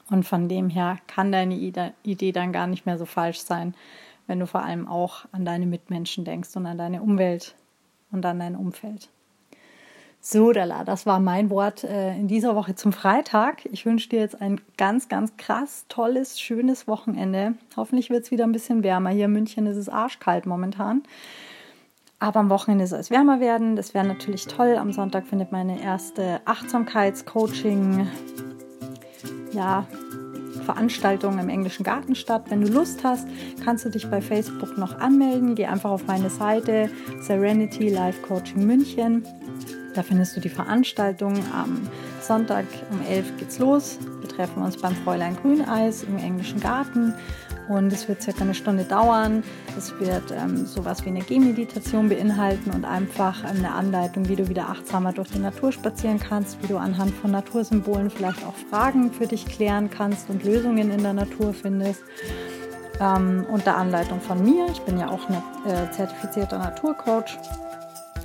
Und 0.10 0.24
von 0.24 0.50
dem 0.50 0.70
her 0.70 0.98
kann 1.08 1.32
deine 1.32 1.56
Idee 1.56 2.32
dann 2.32 2.52
gar 2.52 2.68
nicht 2.68 2.86
mehr 2.86 2.98
so 2.98 3.06
falsch 3.06 3.40
sein, 3.40 3.76
wenn 4.28 4.40
du 4.40 4.48
vor 4.48 4.64
allem 4.64 4.88
auch 4.88 5.26
an 5.32 5.46
deine 5.46 5.66
Mitmenschen 5.66 6.26
denkst 6.26 6.56
und 6.56 6.66
an 6.66 6.78
deine 6.78 7.02
Umwelt 7.02 7.56
und 8.12 8.26
an 8.26 8.40
dein 8.40 8.56
Umfeld. 8.56 9.10
So, 10.22 10.52
Dalla, 10.52 10.84
das 10.84 11.06
war 11.06 11.22
mein 11.22 11.50
Wort 11.50 11.86
äh, 11.86 12.14
in 12.16 12.28
dieser 12.28 12.54
Woche 12.54 12.76
zum 12.76 12.92
Freitag. 12.92 13.66
Ich 13.72 13.86
wünsche 13.86 14.10
dir 14.10 14.20
jetzt 14.20 14.42
ein 14.42 14.60
ganz, 14.76 15.08
ganz 15.08 15.38
krass, 15.38 15.86
tolles, 15.88 16.42
schönes 16.42 16.90
Wochenende. 16.90 17.54
Hoffentlich 17.78 18.10
wird 18.10 18.26
es 18.26 18.32
wieder 18.32 18.44
ein 18.44 18.52
bisschen 18.52 18.84
wärmer. 18.84 19.12
Hier 19.12 19.26
in 19.26 19.32
München 19.32 19.66
ist 19.66 19.78
es 19.78 19.88
arschkalt 19.88 20.46
momentan. 20.46 21.04
Aber 22.20 22.42
am 22.42 22.50
Wochenende 22.50 22.86
soll 22.86 23.00
es 23.00 23.12
wärmer 23.12 23.40
werden. 23.40 23.78
Das 23.78 23.94
wäre 23.94 24.06
natürlich 24.06 24.46
toll. 24.46 24.76
Am 24.76 24.92
Sonntag 24.92 25.26
findet 25.26 25.54
meine 25.54 25.82
erste 25.82 26.42
Achtsamkeitscoaching, 26.44 28.06
ja, 29.54 29.88
Veranstaltung 30.66 31.40
im 31.40 31.50
englischen 31.50 31.84
Garten 31.84 32.16
statt. 32.16 32.46
Wenn 32.50 32.62
du 32.62 32.72
Lust 32.72 33.04
hast, 33.04 33.28
kannst 33.64 33.86
du 33.86 33.90
dich 33.90 34.10
bei 34.10 34.22
Facebook 34.22 34.78
noch 34.78 35.00
anmelden. 35.00 35.56
Geh 35.56 35.66
einfach 35.66 35.90
auf 35.90 36.06
meine 36.06 36.30
Seite 36.30 36.90
Serenity 37.22 37.90
Life 37.90 38.22
Coaching 38.22 38.66
München. 38.66 39.24
Da 39.96 40.04
findest 40.04 40.36
du 40.38 40.42
die 40.42 40.50
Veranstaltung. 40.50 41.34
Am 41.54 41.82
Sonntag 42.22 42.66
um 42.92 43.02
11 43.02 43.38
geht's 43.38 43.58
los. 43.58 43.98
Wir 44.22 44.30
treffen 44.30 44.62
uns 44.62 44.78
beim 44.78 44.96
Fräulein 44.96 45.36
Grüneis 45.42 46.04
im 46.04 46.18
englischen 46.18 46.60
Garten 46.60 47.14
und 47.70 47.94
es 47.94 48.08
wird 48.08 48.22
circa 48.22 48.42
eine 48.42 48.56
Stunde 48.56 48.84
dauern. 48.84 49.44
Es 49.78 49.98
wird 50.00 50.32
ähm, 50.32 50.66
sowas 50.66 51.06
wie 51.06 51.10
eine 51.10 51.22
Gehmeditation 51.22 52.10
beinhalten 52.10 52.72
und 52.72 52.84
einfach 52.84 53.44
ähm, 53.44 53.60
eine 53.60 53.74
Anleitung, 53.74 54.28
wie 54.28 54.36
du 54.36 54.50
wieder 54.50 54.70
achtsamer 54.70 55.14
durch 55.14 55.30
die 55.30 55.40
Natur 55.40 55.72
spazieren 55.72 56.20
kannst, 56.20 56.62
wie 56.64 56.68
du 56.68 56.78
anhand 56.78 57.14
von 57.14 57.32
Natursymbolen 57.32 58.10
vielleicht 58.10 58.44
auch 58.44 58.56
Fragen 58.70 59.14
für 59.14 59.28
dich 59.28 59.46
klären 59.46 59.90
kannst 59.90 60.30
und 60.30 60.44
Lösungen 60.44 60.92
in 60.92 61.04
der 61.04 61.14
Natur 61.14 61.54
findest. 61.54 62.02
Ähm, 63.00 63.46
unter 63.50 63.78
Anleitung 63.78 64.20
von 64.20 64.44
mir. 64.44 64.66
Ich 64.72 64.82
bin 64.82 65.00
ja 65.00 65.10
auch 65.10 65.30
ein 65.30 65.36
äh, 65.66 65.90
zertifizierter 65.92 66.58
Naturcoach 66.58 67.38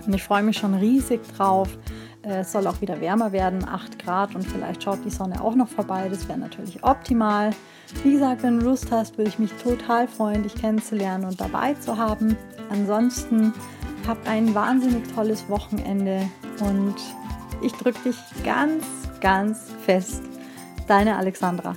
und 0.05 0.15
ich 0.15 0.25
freue 0.25 0.43
mich 0.43 0.57
schon 0.57 0.75
riesig 0.75 1.21
drauf. 1.37 1.69
Äh, 2.23 2.41
es 2.41 2.51
soll 2.51 2.67
auch 2.67 2.81
wieder 2.81 3.01
wärmer 3.01 3.31
werden, 3.31 3.69
8 3.69 3.99
Grad 3.99 4.35
und 4.35 4.43
vielleicht 4.43 4.83
schaut 4.83 5.05
die 5.05 5.11
Sonne 5.11 5.41
auch 5.41 5.55
noch 5.55 5.69
vorbei. 5.69 6.09
Das 6.09 6.27
wäre 6.29 6.39
natürlich 6.39 6.83
optimal. 6.83 7.53
Wie 8.03 8.13
gesagt, 8.13 8.43
wenn 8.43 8.61
du 8.61 8.67
Lust 8.67 8.91
hast, 8.91 9.19
würde 9.19 9.31
ich 9.31 9.39
mich 9.39 9.53
total 9.63 10.09
freuen, 10.09 10.43
dich 10.43 10.55
kennenzulernen 10.55 11.25
und 11.25 11.41
dabei 11.41 11.75
zu 11.75 11.97
haben. 11.97 12.37
Ansonsten 12.71 13.53
habt 14.07 14.27
ein 14.29 14.55
wahnsinnig 14.55 15.05
tolles 15.15 15.49
Wochenende 15.49 16.29
und 16.61 16.97
ich 17.63 17.73
drücke 17.73 18.11
dich 18.11 18.17
ganz, 18.45 18.85
ganz 19.21 19.71
fest. 19.85 20.23
Deine 20.87 21.17
Alexandra. 21.17 21.75